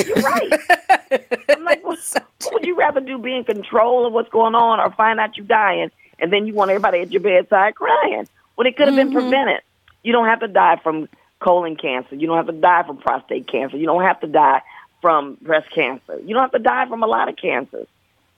You're 0.05 0.17
right. 0.23 1.49
I'm 1.57 1.65
like, 1.65 1.85
what, 1.85 1.99
what 2.43 2.55
would 2.55 2.65
you 2.67 2.77
rather 2.77 3.01
do? 3.01 3.19
Be 3.19 3.35
in 3.35 3.45
control 3.45 4.07
of 4.07 4.13
what's 4.13 4.29
going 4.29 4.55
on, 4.55 4.79
or 4.79 4.91
find 4.93 5.19
out 5.19 5.37
you're 5.37 5.47
dying, 5.47 5.91
and 6.19 6.33
then 6.33 6.47
you 6.47 6.55
want 6.55 6.71
everybody 6.71 7.01
at 7.01 7.11
your 7.11 7.23
bedside 7.23 7.75
crying? 7.75 8.29
When 8.55 8.67
it 8.67 8.77
could 8.77 8.89
have 8.89 8.97
been 8.97 9.09
mm-hmm. 9.09 9.19
prevented. 9.19 9.63
You 10.03 10.13
don't 10.13 10.29
have 10.29 10.39
to 10.41 10.49
die 10.49 10.79
from 10.85 11.09
colon 11.41 11.75
cancer. 11.75 12.15
You 12.15 12.29
don't 12.29 12.37
have 12.37 12.47
to 12.47 12.53
die 12.53 12.85
from 12.85 12.99
prostate 12.99 13.49
cancer. 13.49 13.77
You 13.77 13.87
don't 13.87 14.03
have 14.03 14.21
to 14.21 14.29
die 14.29 14.63
from 15.03 15.37
breast 15.43 15.69
cancer. 15.75 16.21
You 16.21 16.35
don't 16.35 16.43
have 16.43 16.53
to 16.53 16.59
die 16.61 16.87
from 16.87 17.03
a 17.03 17.07
lot 17.07 17.29
of 17.29 17.37
cancers. 17.37 17.89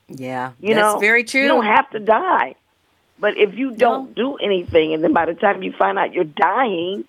Yeah, 0.08 0.52
You 0.60 0.74
that's 0.74 0.94
know, 0.94 0.98
very 0.98 1.24
true. 1.24 1.42
You 1.42 1.48
don't 1.48 1.64
have 1.64 1.88
to 1.90 2.00
die. 2.00 2.54
But 3.20 3.36
if 3.36 3.54
you 3.54 3.72
don't 3.72 4.14
do 4.14 4.36
anything, 4.36 4.94
and 4.94 5.02
then 5.02 5.12
by 5.12 5.26
the 5.26 5.34
time 5.34 5.62
you 5.62 5.72
find 5.72 5.98
out 5.98 6.12
you're 6.14 6.24
dying, 6.24 7.04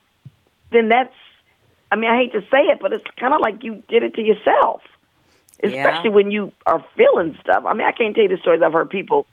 then 0.72 0.90
that's. 0.90 1.14
I 1.92 1.96
mean, 1.96 2.10
I 2.10 2.18
hate 2.18 2.34
to 2.34 2.42
say 2.42 2.68
it, 2.68 2.80
but 2.80 2.94
it's 2.94 3.06
kind 3.18 3.34
of 3.34 3.42
like 3.42 3.64
you 3.64 3.84
did 3.88 4.04
it 4.04 4.14
to 4.16 4.22
yourself. 4.22 4.82
Especially 5.62 6.10
when 6.10 6.32
you 6.32 6.52
are 6.66 6.84
feeling 6.96 7.38
stuff. 7.42 7.66
I 7.66 7.74
mean, 7.74 7.86
I 7.86 7.92
can't 7.92 8.16
tell 8.16 8.24
you 8.24 8.30
the 8.30 8.38
stories 8.38 8.62
I've 8.62 8.74
heard 8.74 8.90
people 8.90 9.28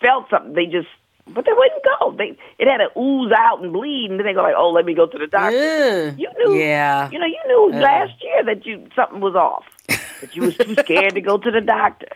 felt 0.00 0.30
something. 0.30 0.52
They 0.52 0.66
just, 0.66 0.88
but 1.26 1.44
they 1.44 1.52
wouldn't 1.52 1.84
go. 1.84 2.12
They 2.12 2.38
it 2.58 2.68
had 2.68 2.78
to 2.78 2.98
ooze 2.98 3.32
out 3.32 3.62
and 3.62 3.72
bleed, 3.72 4.10
and 4.10 4.18
then 4.20 4.26
they 4.26 4.34
go 4.34 4.42
like, 4.42 4.54
"Oh, 4.56 4.70
let 4.70 4.84
me 4.84 4.94
go 4.94 5.06
to 5.06 5.18
the 5.18 5.26
doctor." 5.26 5.56
Ugh. 5.56 6.14
You 6.18 6.28
knew, 6.38 6.54
Yeah. 6.54 7.10
You 7.10 7.18
know, 7.18 7.26
you 7.26 7.40
knew 7.46 7.78
last 7.80 8.22
year 8.22 8.44
that 8.44 8.64
you 8.64 8.86
something 8.94 9.20
was 9.20 9.34
off, 9.34 9.64
that 9.88 10.34
you 10.34 10.42
was 10.42 10.56
too 10.56 10.74
scared 10.74 11.14
to 11.14 11.20
go 11.20 11.36
to 11.38 11.50
the 11.50 11.60
doctor. 11.60 12.08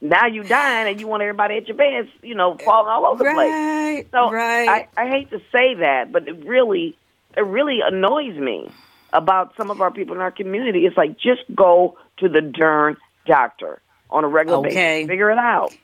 Now 0.00 0.26
you 0.26 0.44
dying, 0.44 0.88
and 0.90 1.00
you 1.00 1.08
want 1.08 1.22
everybody 1.22 1.56
at 1.56 1.68
your 1.68 1.76
beds, 1.76 2.08
you 2.22 2.34
know, 2.34 2.60
falling 2.64 2.90
all 2.90 3.06
over 3.06 3.18
the 3.24 3.30
place. 3.30 3.56
Right. 3.56 4.06
So 4.12 4.18
right. 4.30 4.68
I, 4.68 4.86
I 4.96 5.08
hate 5.08 5.30
to 5.30 5.38
say 5.52 5.74
that, 5.80 6.12
but 6.12 6.28
it 6.28 6.44
really, 6.46 6.96
it 7.36 7.42
really 7.42 7.80
annoys 7.84 8.36
me 8.38 8.74
about 9.12 9.54
some 9.56 9.70
of 9.70 9.80
our 9.80 9.90
people 9.90 10.14
in 10.14 10.20
our 10.20 10.30
community. 10.30 10.86
It's 10.86 10.96
like 10.96 11.18
just 11.18 11.42
go 11.54 11.98
to 12.18 12.28
the 12.28 12.42
darn 12.42 12.96
doctor 13.26 13.82
on 14.10 14.24
a 14.24 14.28
regular 14.28 14.58
Okay. 14.58 15.02
basis, 15.02 15.08
figure 15.08 15.30
it 15.30 15.38
out. 15.38 15.74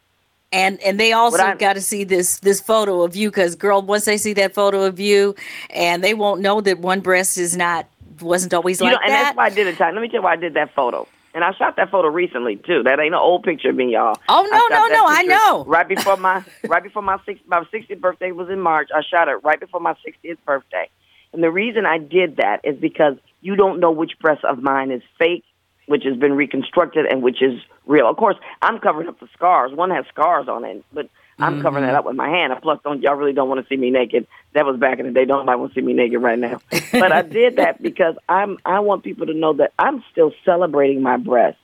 and 0.52 0.80
and 0.82 1.00
they 1.00 1.12
also 1.12 1.52
got 1.54 1.74
to 1.74 1.80
see 1.80 2.04
this 2.04 2.38
this 2.40 2.60
photo 2.60 3.02
of 3.02 3.16
you 3.16 3.30
because 3.30 3.56
girl 3.56 3.82
once 3.82 4.04
they 4.06 4.18
see 4.18 4.34
that 4.34 4.54
photo 4.54 4.84
of 4.84 5.00
you 5.00 5.34
and 5.70 6.04
they 6.04 6.14
won't 6.14 6.40
know 6.40 6.60
that 6.60 6.78
one 6.78 7.00
breast 7.00 7.38
is 7.38 7.56
not 7.56 7.88
wasn't 8.20 8.54
always 8.54 8.80
You 8.80 8.90
like 8.90 8.92
know, 8.92 8.98
and 9.04 9.14
that 9.14 9.28
that's 9.28 9.36
why 9.36 9.46
I 9.46 9.50
did 9.50 9.66
it. 9.68 9.78
Time. 9.78 9.94
Let 9.94 10.02
me 10.02 10.08
tell 10.08 10.20
you 10.20 10.24
why 10.24 10.34
I 10.34 10.36
did 10.36 10.54
that 10.54 10.74
photo. 10.74 11.08
And 11.34 11.42
I 11.42 11.52
shot 11.52 11.74
that 11.76 11.90
photo 11.90 12.08
recently 12.08 12.56
too. 12.56 12.84
That 12.84 13.00
ain't 13.00 13.12
an 13.12 13.20
old 13.20 13.42
picture 13.42 13.70
of 13.70 13.76
me, 13.76 13.92
y'all. 13.92 14.16
Oh, 14.28 14.48
no, 14.50 14.76
no, 14.76 14.86
no, 14.86 15.04
I 15.06 15.22
know. 15.22 15.64
Right 15.64 15.88
before 15.88 16.16
my 16.16 16.44
right 16.68 16.82
before 16.82 17.02
my 17.02 17.18
six 17.26 17.40
my 17.46 17.64
60th 17.74 18.00
birthday 18.00 18.30
was 18.30 18.48
in 18.48 18.60
March. 18.60 18.88
I 18.94 19.02
shot 19.02 19.26
it 19.26 19.42
right 19.42 19.58
before 19.58 19.80
my 19.80 19.94
60th 19.94 20.38
birthday. 20.46 20.88
And 21.32 21.42
the 21.42 21.50
reason 21.50 21.84
I 21.86 21.98
did 21.98 22.36
that 22.36 22.60
is 22.62 22.78
because 22.78 23.16
you 23.40 23.56
don't 23.56 23.80
know 23.80 23.90
which 23.90 24.12
breast 24.20 24.44
of 24.44 24.62
mine 24.62 24.92
is 24.92 25.02
fake, 25.18 25.44
which 25.86 26.04
has 26.04 26.16
been 26.16 26.34
reconstructed, 26.34 27.06
and 27.06 27.20
which 27.20 27.42
is 27.42 27.60
real. 27.84 28.08
Of 28.08 28.16
course, 28.16 28.36
I'm 28.62 28.78
covering 28.78 29.08
up 29.08 29.18
the 29.18 29.28
scars. 29.34 29.72
One 29.72 29.90
has 29.90 30.04
scars 30.12 30.46
on 30.48 30.64
it, 30.64 30.84
but 30.92 31.10
I'm 31.38 31.62
covering 31.62 31.84
Mm-hmm. 31.84 31.92
that 31.92 31.98
up 31.98 32.04
with 32.04 32.16
my 32.16 32.28
hand. 32.28 32.52
And 32.52 32.62
plus, 32.62 32.78
don't 32.84 33.02
y'all 33.02 33.14
really 33.16 33.32
don't 33.32 33.48
want 33.48 33.60
to 33.60 33.68
see 33.68 33.76
me 33.76 33.90
naked? 33.90 34.26
That 34.52 34.64
was 34.66 34.78
back 34.78 34.98
in 35.00 35.06
the 35.06 35.12
day. 35.12 35.24
Don't 35.24 35.40
nobody 35.46 35.58
want 35.58 35.74
to 35.74 35.80
see 35.80 35.84
me 35.84 35.92
naked 35.92 36.22
right 36.22 36.38
now. 36.38 36.60
But 36.92 37.10
I 37.12 37.22
did 37.22 37.56
that 37.56 37.82
because 37.82 38.16
I'm. 38.28 38.58
I 38.64 38.80
want 38.80 39.02
people 39.02 39.26
to 39.26 39.34
know 39.34 39.52
that 39.54 39.72
I'm 39.78 40.04
still 40.12 40.32
celebrating 40.44 41.02
my 41.02 41.16
breasts. 41.16 41.60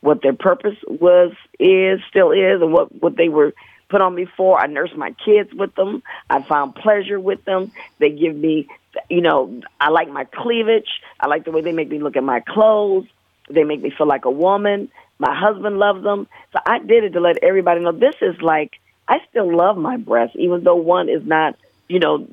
What 0.00 0.20
their 0.22 0.34
purpose 0.34 0.76
was, 0.86 1.32
is, 1.58 2.00
still 2.10 2.32
is, 2.32 2.60
and 2.60 2.72
what 2.72 2.94
what 3.00 3.16
they 3.16 3.28
were 3.30 3.54
put 3.88 4.00
on 4.02 4.14
me 4.14 4.26
for. 4.36 4.58
I 4.60 4.66
nurse 4.66 4.90
my 4.96 5.14
kids 5.24 5.52
with 5.54 5.74
them. 5.74 6.02
I 6.28 6.42
found 6.42 6.74
pleasure 6.74 7.18
with 7.18 7.44
them. 7.44 7.72
They 7.98 8.10
give 8.10 8.34
me, 8.34 8.68
you 9.08 9.20
know, 9.20 9.60
I 9.80 9.88
like 9.90 10.08
my 10.10 10.24
cleavage. 10.24 10.88
I 11.20 11.28
like 11.28 11.44
the 11.44 11.50
way 11.52 11.60
they 11.62 11.72
make 11.72 11.88
me 11.90 11.98
look 11.98 12.16
at 12.16 12.24
my 12.24 12.40
clothes. 12.40 13.06
They 13.48 13.64
make 13.64 13.82
me 13.82 13.90
feel 13.96 14.06
like 14.06 14.24
a 14.24 14.30
woman. 14.30 14.90
My 15.18 15.34
husband 15.38 15.78
loves 15.78 16.02
them. 16.02 16.26
So 16.52 16.58
I 16.66 16.78
did 16.80 17.04
it 17.04 17.10
to 17.10 17.20
let 17.20 17.38
everybody 17.42 17.80
know 17.80 17.92
this 17.92 18.16
is 18.20 18.40
like, 18.42 18.72
I 19.08 19.18
still 19.30 19.54
love 19.54 19.76
my 19.76 19.96
breasts, 19.96 20.36
even 20.38 20.64
though 20.64 20.76
one 20.76 21.08
is 21.08 21.24
not, 21.24 21.56
you 21.88 21.98
know, 21.98 22.26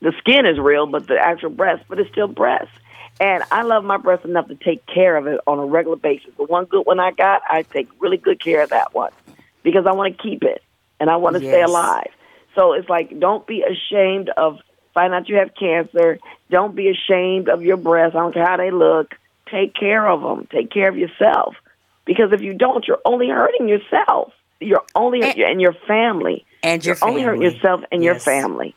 the 0.00 0.12
skin 0.18 0.46
is 0.46 0.58
real, 0.58 0.86
but 0.86 1.06
the 1.06 1.18
actual 1.18 1.50
breast, 1.50 1.84
but 1.88 1.98
it's 1.98 2.10
still 2.10 2.28
breast. 2.28 2.70
And 3.20 3.44
I 3.50 3.62
love 3.62 3.84
my 3.84 3.98
breast 3.98 4.24
enough 4.24 4.48
to 4.48 4.54
take 4.56 4.84
care 4.86 5.16
of 5.16 5.26
it 5.26 5.40
on 5.46 5.58
a 5.58 5.64
regular 5.64 5.96
basis. 5.96 6.30
The 6.36 6.44
one 6.44 6.64
good 6.64 6.84
one 6.84 6.98
I 6.98 7.12
got, 7.12 7.42
I 7.48 7.62
take 7.62 7.88
really 8.00 8.16
good 8.16 8.40
care 8.40 8.62
of 8.62 8.70
that 8.70 8.94
one 8.94 9.12
because 9.62 9.86
I 9.86 9.92
want 9.92 10.16
to 10.16 10.22
keep 10.22 10.42
it 10.42 10.62
and 10.98 11.08
I 11.08 11.16
want 11.16 11.34
to 11.34 11.40
stay 11.40 11.62
alive. 11.62 12.10
So 12.54 12.72
it's 12.72 12.88
like, 12.88 13.18
don't 13.18 13.46
be 13.46 13.62
ashamed 13.62 14.30
of 14.36 14.58
finding 14.92 15.18
out 15.18 15.28
you 15.28 15.36
have 15.36 15.54
cancer. 15.54 16.18
Don't 16.50 16.74
be 16.74 16.88
ashamed 16.88 17.48
of 17.48 17.62
your 17.62 17.76
breasts. 17.76 18.16
I 18.16 18.20
don't 18.20 18.34
care 18.34 18.46
how 18.46 18.56
they 18.56 18.70
look. 18.70 19.14
Take 19.50 19.74
care 19.74 20.06
of 20.06 20.20
them. 20.22 20.46
Take 20.50 20.70
care 20.70 20.88
of 20.88 20.96
yourself. 20.96 21.54
Because 22.04 22.32
if 22.32 22.40
you 22.40 22.54
don't, 22.54 22.86
you're 22.86 23.00
only 23.04 23.28
hurting 23.28 23.68
yourself. 23.68 24.32
You're 24.62 24.84
only 24.94 25.22
And- 25.22 25.38
and 25.38 25.60
your 25.60 25.72
family. 25.72 26.44
and 26.62 26.84
your 26.84 26.96
You're 27.00 27.08
only 27.08 27.22
hurting 27.22 27.42
yourself 27.42 27.82
and 27.90 28.04
your 28.04 28.14
family. 28.14 28.74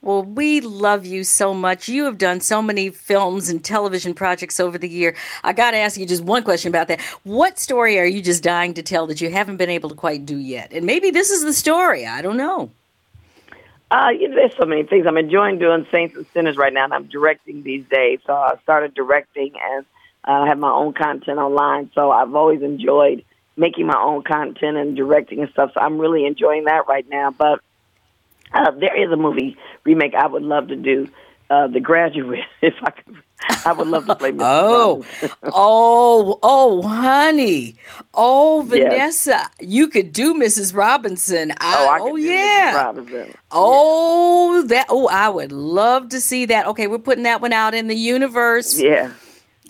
Well, 0.00 0.24
we 0.24 0.60
love 0.60 1.06
you 1.06 1.22
so 1.22 1.54
much. 1.54 1.88
You 1.88 2.06
have 2.06 2.18
done 2.18 2.40
so 2.40 2.60
many 2.60 2.90
films 2.90 3.48
and 3.48 3.64
television 3.64 4.14
projects 4.14 4.58
over 4.58 4.76
the 4.76 4.88
year. 4.88 5.14
I 5.44 5.52
got 5.52 5.70
to 5.70 5.76
ask 5.76 5.96
you 5.96 6.06
just 6.06 6.24
one 6.24 6.42
question 6.42 6.70
about 6.70 6.88
that. 6.88 7.00
What 7.22 7.60
story 7.60 8.00
are 8.00 8.04
you 8.04 8.20
just 8.20 8.42
dying 8.42 8.74
to 8.74 8.82
tell 8.82 9.06
that 9.06 9.20
you 9.20 9.30
haven't 9.30 9.58
been 9.58 9.70
able 9.70 9.88
to 9.90 9.94
quite 9.94 10.26
do 10.26 10.38
yet? 10.38 10.72
And 10.72 10.86
maybe 10.86 11.12
this 11.12 11.30
is 11.30 11.44
the 11.44 11.52
story. 11.52 12.04
I 12.04 12.20
don't 12.20 12.36
know. 12.36 12.70
Uh, 13.92 14.08
you 14.08 14.28
know, 14.28 14.34
there's 14.34 14.56
so 14.56 14.64
many 14.66 14.82
things. 14.82 15.06
I'm 15.06 15.18
enjoying 15.18 15.58
doing 15.60 15.86
Saints 15.92 16.16
and 16.16 16.26
Sinners 16.34 16.56
right 16.56 16.72
now, 16.72 16.82
and 16.84 16.94
I'm 16.94 17.04
directing 17.04 17.62
these 17.62 17.84
days. 17.88 18.18
So 18.26 18.32
I 18.32 18.54
started 18.64 18.94
directing, 18.94 19.52
and 19.62 19.86
uh, 20.26 20.42
I 20.42 20.46
have 20.48 20.58
my 20.58 20.70
own 20.70 20.94
content 20.94 21.38
online. 21.38 21.92
So 21.94 22.10
I've 22.10 22.34
always 22.34 22.62
enjoyed 22.62 23.22
making 23.56 23.86
my 23.86 24.00
own 24.00 24.22
content 24.22 24.76
and 24.76 24.96
directing 24.96 25.40
and 25.40 25.50
stuff. 25.50 25.70
So 25.74 25.80
I'm 25.80 25.98
really 25.98 26.24
enjoying 26.26 26.64
that 26.64 26.86
right 26.88 27.06
now. 27.08 27.30
But 27.30 27.60
uh, 28.52 28.70
there 28.72 29.00
is 29.02 29.10
a 29.12 29.16
movie 29.16 29.56
remake 29.84 30.14
I 30.14 30.26
would 30.26 30.42
love 30.42 30.68
to 30.68 30.76
do, 30.76 31.08
uh, 31.50 31.66
The 31.68 31.80
Graduate. 31.80 32.40
If 32.62 32.74
I 32.82 32.90
could, 32.90 33.16
I 33.66 33.72
would 33.72 33.88
love 33.88 34.06
to 34.06 34.14
play. 34.14 34.30
Mrs. 34.30 34.38
Oh, 34.42 35.04
oh, 35.44 36.38
oh, 36.42 36.82
honey. 36.82 37.74
Oh, 38.14 38.62
Yes. 38.62 38.68
Vanessa. 39.26 39.50
You 39.60 39.88
could 39.88 40.12
do 40.12 40.34
Mrs. 40.34 40.74
Robinson. 40.76 41.50
I, 41.58 41.74
Oh, 41.78 41.88
I 41.88 41.98
oh 42.00 42.04
could 42.12 42.20
do 42.20 42.28
Mrs. 42.28 42.30
yeah. 42.30 42.74
Robinson. 42.76 43.34
Oh, 43.50 44.62
that. 44.68 44.86
Oh, 44.88 45.08
I 45.08 45.28
would 45.28 45.50
love 45.52 46.10
to 46.10 46.20
see 46.20 46.46
that. 46.46 46.66
Okay, 46.68 46.86
we're 46.86 46.98
putting 46.98 47.24
that 47.24 47.40
one 47.40 47.52
out 47.52 47.74
in 47.74 47.88
the 47.88 47.96
universe. 47.96 48.78
Yeah, 48.80 49.10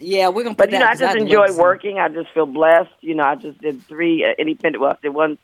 Yeah. 0.02 0.28
we're 0.28 0.42
gonna 0.42 0.54
put 0.54 0.70
But 0.70 0.72
you 0.72 0.78
know, 0.78 0.86
I 0.86 0.94
just 0.94 1.16
enjoy 1.16 1.54
working. 1.54 1.98
I 1.98 2.08
just 2.08 2.30
feel 2.32 2.46
blessed. 2.46 2.92
You 3.00 3.14
know, 3.14 3.24
I 3.24 3.36
just 3.36 3.60
did 3.60 3.82
three 3.86 4.24
uh, 4.24 4.34
independent. 4.38 4.80
Well, 4.80 4.92
I 4.92 4.96
did 5.02 5.10
one 5.10 5.38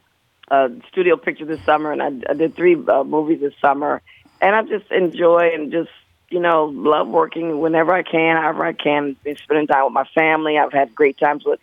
uh, 0.51 0.69
studio 0.91 1.17
picture 1.17 1.45
this 1.45 1.65
summer, 1.65 1.93
and 1.93 2.03
I, 2.03 2.31
I 2.31 2.35
did 2.35 2.55
three 2.55 2.77
uh, 2.87 3.05
movies 3.05 3.41
this 3.41 3.55
summer. 3.61 4.03
And 4.41 4.55
I 4.55 4.63
just 4.63 4.91
enjoy 4.93 5.51
and 5.55 5.73
just 5.73 5.91
you 6.31 6.41
know, 6.41 6.67
love 6.67 7.09
working 7.09 7.61
whenever 7.61 7.93
I 7.93 8.03
can, 8.03 8.37
however 8.37 8.65
I 8.65 8.73
can. 8.73 9.17
Been 9.25 9.37
spending 9.37 9.67
time 9.67 9.85
with 9.85 9.93
my 9.93 10.07
family. 10.15 10.59
I've 10.59 10.73
had 10.73 10.95
great 10.95 11.19
times 11.19 11.45
with 11.45 11.61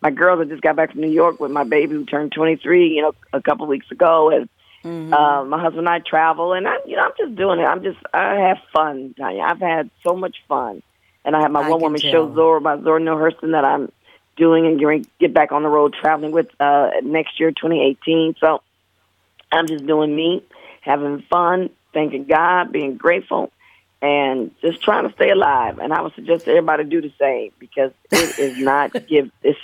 my 0.00 0.10
girls. 0.10 0.40
I 0.40 0.44
just 0.44 0.62
got 0.62 0.76
back 0.76 0.92
from 0.92 1.02
New 1.02 1.10
York 1.10 1.40
with 1.40 1.50
my 1.50 1.64
baby 1.64 1.94
who 1.94 2.04
turned 2.04 2.32
23, 2.32 2.88
you 2.88 3.02
know, 3.02 3.12
a 3.32 3.42
couple 3.42 3.64
of 3.64 3.68
weeks 3.68 3.90
ago, 3.90 4.30
and 4.30 4.48
mm-hmm. 4.84 5.12
uh, 5.12 5.44
my 5.44 5.60
husband 5.60 5.86
and 5.86 5.88
I 5.88 5.98
travel, 5.98 6.52
and 6.52 6.66
I, 6.66 6.76
you 6.86 6.96
know, 6.96 7.02
I'm 7.02 7.12
just 7.18 7.36
doing 7.36 7.60
it. 7.60 7.64
I'm 7.64 7.82
just, 7.82 7.98
I 8.12 8.36
have 8.36 8.58
fun, 8.72 9.14
Tanya. 9.18 9.42
I've 9.42 9.60
had 9.60 9.90
so 10.02 10.14
much 10.14 10.36
fun, 10.48 10.82
and 11.26 11.34
I 11.34 11.42
have 11.42 11.50
my 11.50 11.68
one 11.68 11.80
woman 11.80 12.00
show 12.00 12.32
Zora 12.34 12.60
by 12.60 12.80
Zora 12.80 13.00
Neale 13.00 13.16
Hurston 13.16 13.50
that 13.50 13.64
I'm 13.64 13.90
doing 14.36 14.64
and 14.66 14.78
getting 14.78 15.06
get 15.18 15.34
back 15.34 15.50
on 15.50 15.64
the 15.64 15.68
road 15.68 15.92
traveling 15.92 16.30
with 16.30 16.48
uh, 16.60 16.90
next 17.02 17.40
year, 17.40 17.50
2018. 17.50 18.36
So 18.40 18.62
I'm 19.50 19.66
just 19.66 19.84
doing 19.86 20.14
me, 20.14 20.44
having 20.80 21.22
fun, 21.28 21.70
thanking 21.92 22.24
God, 22.24 22.70
being 22.70 22.96
grateful, 22.96 23.50
and 24.00 24.52
just 24.62 24.82
trying 24.82 25.08
to 25.08 25.14
stay 25.14 25.30
alive. 25.30 25.80
And 25.80 25.92
I 25.92 26.00
would 26.00 26.14
suggest 26.14 26.46
everybody 26.46 26.84
do 26.84 27.00
the 27.00 27.12
same 27.20 27.50
because 27.58 27.90
it 28.12 28.38
is 28.38 28.58
not 28.58 28.92
give 29.08 29.30
this. 29.42 29.56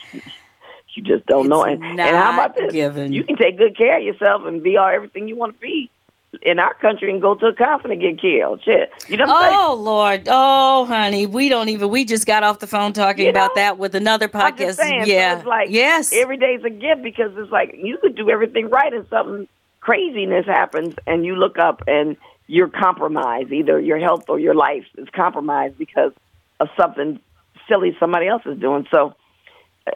You 0.94 1.02
just 1.04 1.24
don't 1.26 1.46
it's 1.46 1.48
know. 1.48 1.62
And, 1.62 1.82
and 1.82 2.00
how 2.00 2.34
about 2.34 2.56
this? 2.56 2.72
Given. 2.72 3.12
You 3.12 3.22
can 3.22 3.36
take 3.36 3.56
good 3.56 3.76
care 3.76 3.98
of 3.98 4.02
yourself 4.02 4.42
and 4.46 4.62
be 4.62 4.76
all 4.76 4.88
everything 4.88 5.28
you 5.28 5.36
want 5.36 5.54
to 5.54 5.60
be 5.60 5.91
in 6.40 6.58
our 6.58 6.72
country 6.74 7.10
and 7.10 7.20
go 7.20 7.34
to 7.34 7.46
a 7.46 7.54
conference 7.54 7.92
and 7.92 8.00
get 8.00 8.20
killed. 8.20 8.62
Shit. 8.64 8.90
You 9.08 9.18
know 9.18 9.26
what 9.26 9.52
I'm 9.52 9.58
Oh 9.58 9.74
Lord. 9.74 10.22
Oh 10.26 10.86
honey. 10.86 11.26
We 11.26 11.48
don't 11.48 11.68
even 11.68 11.90
we 11.90 12.04
just 12.04 12.26
got 12.26 12.42
off 12.42 12.58
the 12.58 12.66
phone 12.66 12.92
talking 12.92 13.26
you 13.26 13.32
know, 13.32 13.40
about 13.40 13.54
that 13.56 13.78
with 13.78 13.94
another 13.94 14.28
podcast. 14.28 14.76
Saying, 14.76 15.06
yeah. 15.06 15.34
So 15.34 15.38
it's 15.38 15.46
like 15.46 15.68
yes. 15.70 16.12
every 16.12 16.38
day's 16.38 16.64
a 16.64 16.70
gift 16.70 17.02
because 17.02 17.36
it's 17.36 17.52
like 17.52 17.74
you 17.76 17.98
could 17.98 18.14
do 18.14 18.30
everything 18.30 18.70
right 18.70 18.92
and 18.92 19.06
something 19.08 19.48
craziness 19.80 20.46
happens 20.46 20.94
and 21.06 21.24
you 21.24 21.36
look 21.36 21.58
up 21.58 21.82
and 21.86 22.16
you're 22.46 22.68
compromised. 22.68 23.52
Either 23.52 23.78
your 23.78 23.98
health 23.98 24.28
or 24.28 24.38
your 24.38 24.54
life 24.54 24.86
is 24.96 25.08
compromised 25.10 25.76
because 25.76 26.12
of 26.60 26.68
something 26.76 27.20
silly 27.68 27.96
somebody 28.00 28.26
else 28.26 28.42
is 28.46 28.58
doing. 28.58 28.86
So 28.90 29.14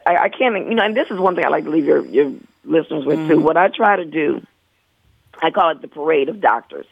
I, 0.05 0.17
I 0.17 0.29
can't 0.29 0.55
you 0.67 0.75
know, 0.75 0.83
and 0.83 0.95
this 0.95 1.09
is 1.09 1.19
one 1.19 1.35
thing 1.35 1.45
I 1.45 1.49
like 1.49 1.63
to 1.63 1.71
leave 1.71 1.85
your, 1.85 2.05
your 2.05 2.31
listeners 2.63 3.05
with 3.05 3.19
mm. 3.19 3.27
too. 3.27 3.39
What 3.39 3.57
I 3.57 3.69
try 3.69 3.95
to 3.95 4.05
do 4.05 4.45
I 5.41 5.51
call 5.51 5.71
it 5.71 5.81
the 5.81 5.87
parade 5.87 6.29
of 6.29 6.41
doctors. 6.41 6.85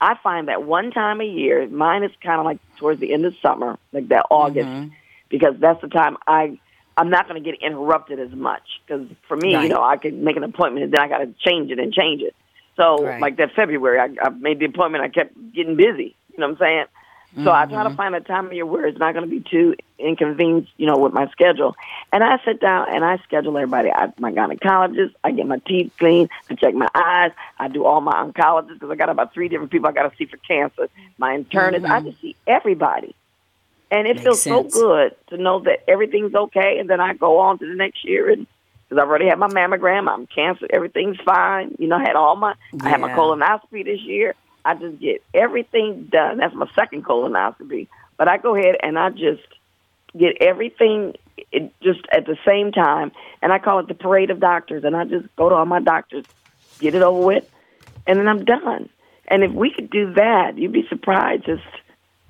I 0.00 0.16
find 0.22 0.48
that 0.48 0.62
one 0.62 0.90
time 0.90 1.20
a 1.20 1.24
year, 1.24 1.68
mine 1.68 2.04
is 2.04 2.10
kind 2.22 2.38
of 2.38 2.46
like 2.46 2.58
towards 2.78 3.00
the 3.00 3.12
end 3.12 3.26
of 3.26 3.34
summer, 3.42 3.78
like 3.92 4.08
that 4.08 4.26
August, 4.30 4.68
mm-hmm. 4.68 4.88
because 5.28 5.54
that's 5.58 5.80
the 5.82 5.88
time 5.88 6.16
I 6.26 6.58
I'm 6.96 7.10
not 7.10 7.28
going 7.28 7.42
to 7.42 7.50
get 7.50 7.62
interrupted 7.62 8.18
as 8.18 8.30
much. 8.32 8.62
Because 8.86 9.06
for 9.26 9.36
me, 9.36 9.54
right. 9.54 9.62
you 9.62 9.68
know, 9.68 9.82
I 9.82 9.96
can 9.96 10.22
make 10.24 10.36
an 10.36 10.44
appointment 10.44 10.84
and 10.84 10.92
then 10.92 11.00
I 11.00 11.08
got 11.08 11.18
to 11.18 11.32
change 11.38 11.70
it 11.70 11.78
and 11.78 11.92
change 11.92 12.22
it. 12.22 12.34
So 12.76 13.04
right. 13.04 13.20
like 13.20 13.36
that 13.36 13.54
February, 13.54 13.98
I, 13.98 14.26
I 14.26 14.28
made 14.30 14.58
the 14.58 14.66
appointment. 14.66 15.04
I 15.04 15.08
kept 15.08 15.34
getting 15.54 15.76
busy. 15.76 16.14
You 16.32 16.38
know 16.38 16.48
what 16.48 16.52
I'm 16.52 16.58
saying? 16.58 16.84
So 17.34 17.42
mm-hmm. 17.42 17.48
I 17.48 17.66
try 17.66 17.84
to 17.84 17.90
mm-hmm. 17.90 17.96
find 17.96 18.14
a 18.16 18.20
time 18.20 18.46
of 18.46 18.52
year 18.52 18.66
where 18.66 18.86
it's 18.86 18.98
not 18.98 19.14
going 19.14 19.24
to 19.24 19.30
be 19.30 19.40
too 19.40 19.76
inconvenient, 19.98 20.68
you 20.76 20.86
know, 20.86 20.98
with 20.98 21.12
my 21.12 21.28
schedule. 21.28 21.76
And 22.12 22.24
I 22.24 22.38
sit 22.44 22.60
down 22.60 22.86
and 22.92 23.04
I 23.04 23.18
schedule 23.18 23.56
everybody. 23.56 23.88
I, 23.90 24.12
my 24.18 24.32
gynecologist, 24.32 25.14
I 25.22 25.30
get 25.30 25.46
my 25.46 25.58
teeth 25.58 25.92
cleaned, 25.96 26.28
I 26.50 26.54
check 26.54 26.74
my 26.74 26.88
eyes, 26.92 27.30
I 27.58 27.68
do 27.68 27.84
all 27.84 28.00
my 28.00 28.12
oncologists 28.14 28.74
because 28.74 28.90
I 28.90 28.96
got 28.96 29.10
about 29.10 29.32
three 29.32 29.48
different 29.48 29.70
people 29.70 29.88
I 29.88 29.92
got 29.92 30.10
to 30.10 30.16
see 30.16 30.24
for 30.24 30.38
cancer. 30.38 30.88
My 31.18 31.36
internist, 31.36 31.82
mm-hmm. 31.82 31.92
I 31.92 32.00
just 32.00 32.20
see 32.20 32.34
everybody. 32.48 33.14
And 33.92 34.08
it 34.08 34.16
Makes 34.16 34.22
feels 34.22 34.42
sense. 34.42 34.74
so 34.74 34.80
good 34.80 35.14
to 35.28 35.36
know 35.36 35.60
that 35.60 35.88
everything's 35.88 36.34
okay. 36.34 36.78
And 36.80 36.90
then 36.90 37.00
I 37.00 37.14
go 37.14 37.38
on 37.38 37.58
to 37.60 37.66
the 37.66 37.74
next 37.74 38.04
year 38.04 38.30
and 38.30 38.46
because 38.88 39.02
I've 39.02 39.08
already 39.08 39.26
had 39.26 39.38
my 39.38 39.46
mammogram, 39.46 40.08
I'm 40.08 40.26
cancer, 40.26 40.66
everything's 40.68 41.20
fine. 41.20 41.76
You 41.78 41.86
know, 41.86 41.96
I 41.96 42.00
had 42.00 42.16
all 42.16 42.34
my, 42.34 42.54
yeah. 42.72 42.86
I 42.86 42.88
had 42.88 43.00
my 43.00 43.10
colonoscopy 43.10 43.84
this 43.84 44.00
year. 44.00 44.34
I 44.64 44.74
just 44.74 45.00
get 45.00 45.22
everything 45.34 46.04
done. 46.04 46.38
That's 46.38 46.54
my 46.54 46.68
second 46.74 47.04
colonoscopy. 47.04 47.88
But 48.16 48.28
I 48.28 48.36
go 48.38 48.54
ahead 48.54 48.76
and 48.82 48.98
I 48.98 49.10
just 49.10 49.42
get 50.16 50.36
everything 50.40 51.14
it, 51.52 51.72
just 51.80 52.00
at 52.12 52.26
the 52.26 52.36
same 52.46 52.72
time, 52.72 53.12
and 53.40 53.52
I 53.52 53.58
call 53.58 53.78
it 53.78 53.88
the 53.88 53.94
parade 53.94 54.30
of 54.30 54.40
doctors. 54.40 54.84
And 54.84 54.96
I 54.96 55.04
just 55.04 55.34
go 55.36 55.48
to 55.48 55.54
all 55.54 55.66
my 55.66 55.80
doctors, 55.80 56.24
get 56.78 56.94
it 56.94 57.02
over 57.02 57.26
with, 57.26 57.50
and 58.06 58.18
then 58.18 58.28
I'm 58.28 58.44
done. 58.44 58.88
And 59.28 59.44
if 59.44 59.52
we 59.52 59.72
could 59.72 59.90
do 59.90 60.14
that, 60.14 60.58
you'd 60.58 60.72
be 60.72 60.86
surprised. 60.88 61.46
Just 61.46 61.62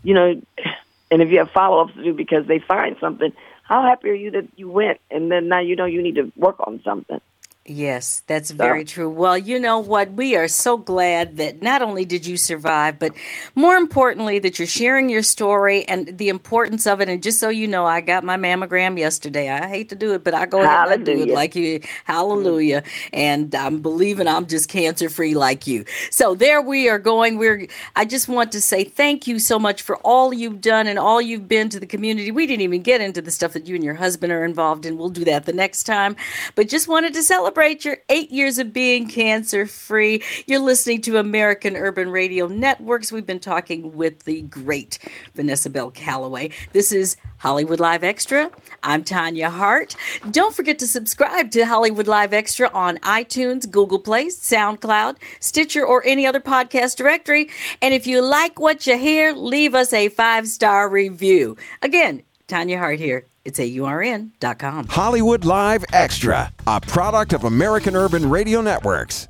you 0.03 0.15
know, 0.15 0.41
and 1.11 1.23
if 1.23 1.31
you 1.31 1.39
have 1.39 1.51
follow 1.51 1.83
ups 1.83 1.95
to 1.95 2.05
do 2.05 2.15
because 2.15 2.47
they 2.47 2.59
find 2.59 2.97
something, 3.01 3.33
how 3.63 3.83
happy 3.83 4.11
are 4.11 4.15
you 4.15 4.31
that 4.33 4.49
you 4.57 4.71
went, 4.71 5.01
and 5.11 5.31
then 5.31 5.49
now 5.49 5.61
you 5.61 5.77
know 5.77 5.87
you 5.87 6.03
need 6.03 6.17
to 6.17 6.33
work 6.37 6.57
on 6.67 6.81
something. 6.85 7.21
Yes, 7.71 8.25
that's 8.27 8.51
very 8.51 8.85
so. 8.85 8.95
true. 8.95 9.11
Well, 9.11 9.39
you 9.39 9.61
know 9.61 9.79
what? 9.79 10.11
We 10.15 10.35
are 10.35 10.49
so 10.49 10.77
glad 10.77 11.37
that 11.37 11.63
not 11.63 11.83
only 11.83 12.05
did 12.05 12.27
you 12.27 12.37
survive, 12.37 12.99
but 12.99 13.13
more 13.55 13.77
importantly, 13.77 14.41
that 14.41 14.59
you're 14.59 14.67
sharing 14.67 15.09
your 15.09 15.23
story 15.23 15.85
and 15.85 16.19
the 16.19 16.31
importance 16.31 16.85
of 16.89 17.01
it. 17.01 17.09
And 17.09 17.23
just 17.23 17.39
so 17.39 17.49
you 17.49 17.69
know, 17.69 17.87
I 17.87 18.01
got 18.01 18.25
my 18.25 18.37
mammogram 18.37 18.99
yesterday. 18.99 19.49
I 19.51 19.69
hate 19.69 19.89
to 19.91 19.95
do 19.95 20.15
it, 20.15 20.25
but 20.25 20.35
I 20.35 20.47
go 20.47 20.63
ahead 20.63 20.91
and 20.91 21.07
do 21.07 21.13
it 21.13 21.29
like 21.29 21.55
you. 21.55 21.79
Mm-hmm. 21.79 22.13
Hallelujah. 22.13 22.83
And 23.13 23.55
I'm 23.55 23.81
believing 23.81 24.27
I'm 24.27 24.49
just 24.49 24.69
cancer 24.69 25.09
free 25.09 25.37
like 25.37 25.69
you. 25.69 25.85
So 26.11 26.35
there 26.35 26.61
we 26.61 26.89
are 26.89 26.99
going. 26.99 27.39
We're, 27.39 27.69
I 27.95 28.05
just 28.05 28.29
want 28.29 28.51
to 28.51 28.61
say 28.61 28.83
thank 28.83 29.29
you 29.29 29.39
so 29.39 29.61
much 29.61 29.83
for 29.83 29.97
all 29.99 30.35
you've 30.35 30.61
done 30.61 30.89
and 30.89 30.99
all 30.99 31.23
you've 31.23 31.47
been 31.47 31.69
to 31.69 31.79
the 31.79 31.87
community. 31.87 32.33
We 32.33 32.49
didn't 32.49 32.63
even 32.63 32.83
get 32.83 33.01
into 33.01 33.23
the 33.23 33.31
stuff 33.31 33.53
that 33.53 33.69
you 33.69 33.77
and 33.77 33.85
your 33.85 33.95
husband 33.95 34.33
are 34.33 34.45
involved 34.45 34.87
in. 34.87 34.99
We'll 34.99 35.11
do 35.11 35.25
that 35.27 35.47
the 35.47 35.53
next 35.53 35.85
time. 35.85 36.17
But 36.57 36.69
just 36.69 36.89
wanted 36.89 37.15
to 37.15 37.23
celebrate 37.23 37.60
celebrate 37.61 37.85
your 37.85 37.99
eight 38.09 38.31
years 38.31 38.59
of 38.59 38.73
being 38.73 39.07
cancer 39.07 39.67
free. 39.67 40.23
You're 40.47 40.61
listening 40.61 41.03
to 41.03 41.19
American 41.19 41.77
Urban 41.77 42.09
Radio 42.09 42.47
Networks. 42.47 43.13
We've 43.13 43.27
been 43.27 43.39
talking 43.39 43.95
with 43.95 44.21
the 44.25 44.41
great 44.41 44.99
Vanessa 45.35 45.69
Bell 45.69 45.91
Calloway. 45.91 46.53
This 46.73 46.91
is 46.91 47.19
Hollywood 47.37 47.79
Live 47.79 48.03
Extra. 48.03 48.51
I'm 48.83 49.05
Tanya 49.05 49.51
Hart. 49.51 49.95
Don't 50.31 50.55
forget 50.55 50.79
to 50.79 50.87
subscribe 50.87 51.51
to 51.51 51.67
Hollywood 51.67 52.09
Live 52.09 52.33
Extra 52.33 52.71
on 52.73 52.97
iTunes, 53.01 53.71
Google 53.71 53.99
Play, 53.99 54.29
SoundCloud, 54.29 55.17
Stitcher, 55.41 55.85
or 55.85 56.03
any 56.07 56.27
other 56.27 56.41
podcast 56.41 56.97
directory. 56.97 57.51
And 57.83 57.93
if 57.93 58.07
you 58.07 58.23
like 58.23 58.59
what 58.59 58.87
you 58.87 58.97
hear, 58.97 59.35
leave 59.35 59.75
us 59.75 59.93
a 59.93 60.09
five 60.09 60.49
star 60.49 60.89
review. 60.89 61.59
Again, 61.83 62.23
Tanya 62.47 62.79
Hart 62.79 62.99
here. 62.99 63.27
It's 63.45 63.59
AURN.com. 63.59 64.89
Hollywood 64.89 65.45
Live 65.45 65.85
Extra, 65.93 66.53
a 66.67 66.81
product 66.81 67.33
of 67.33 67.45
American 67.45 67.97
Urban 67.97 68.29
Radio 68.29 68.61
Networks. 68.61 69.30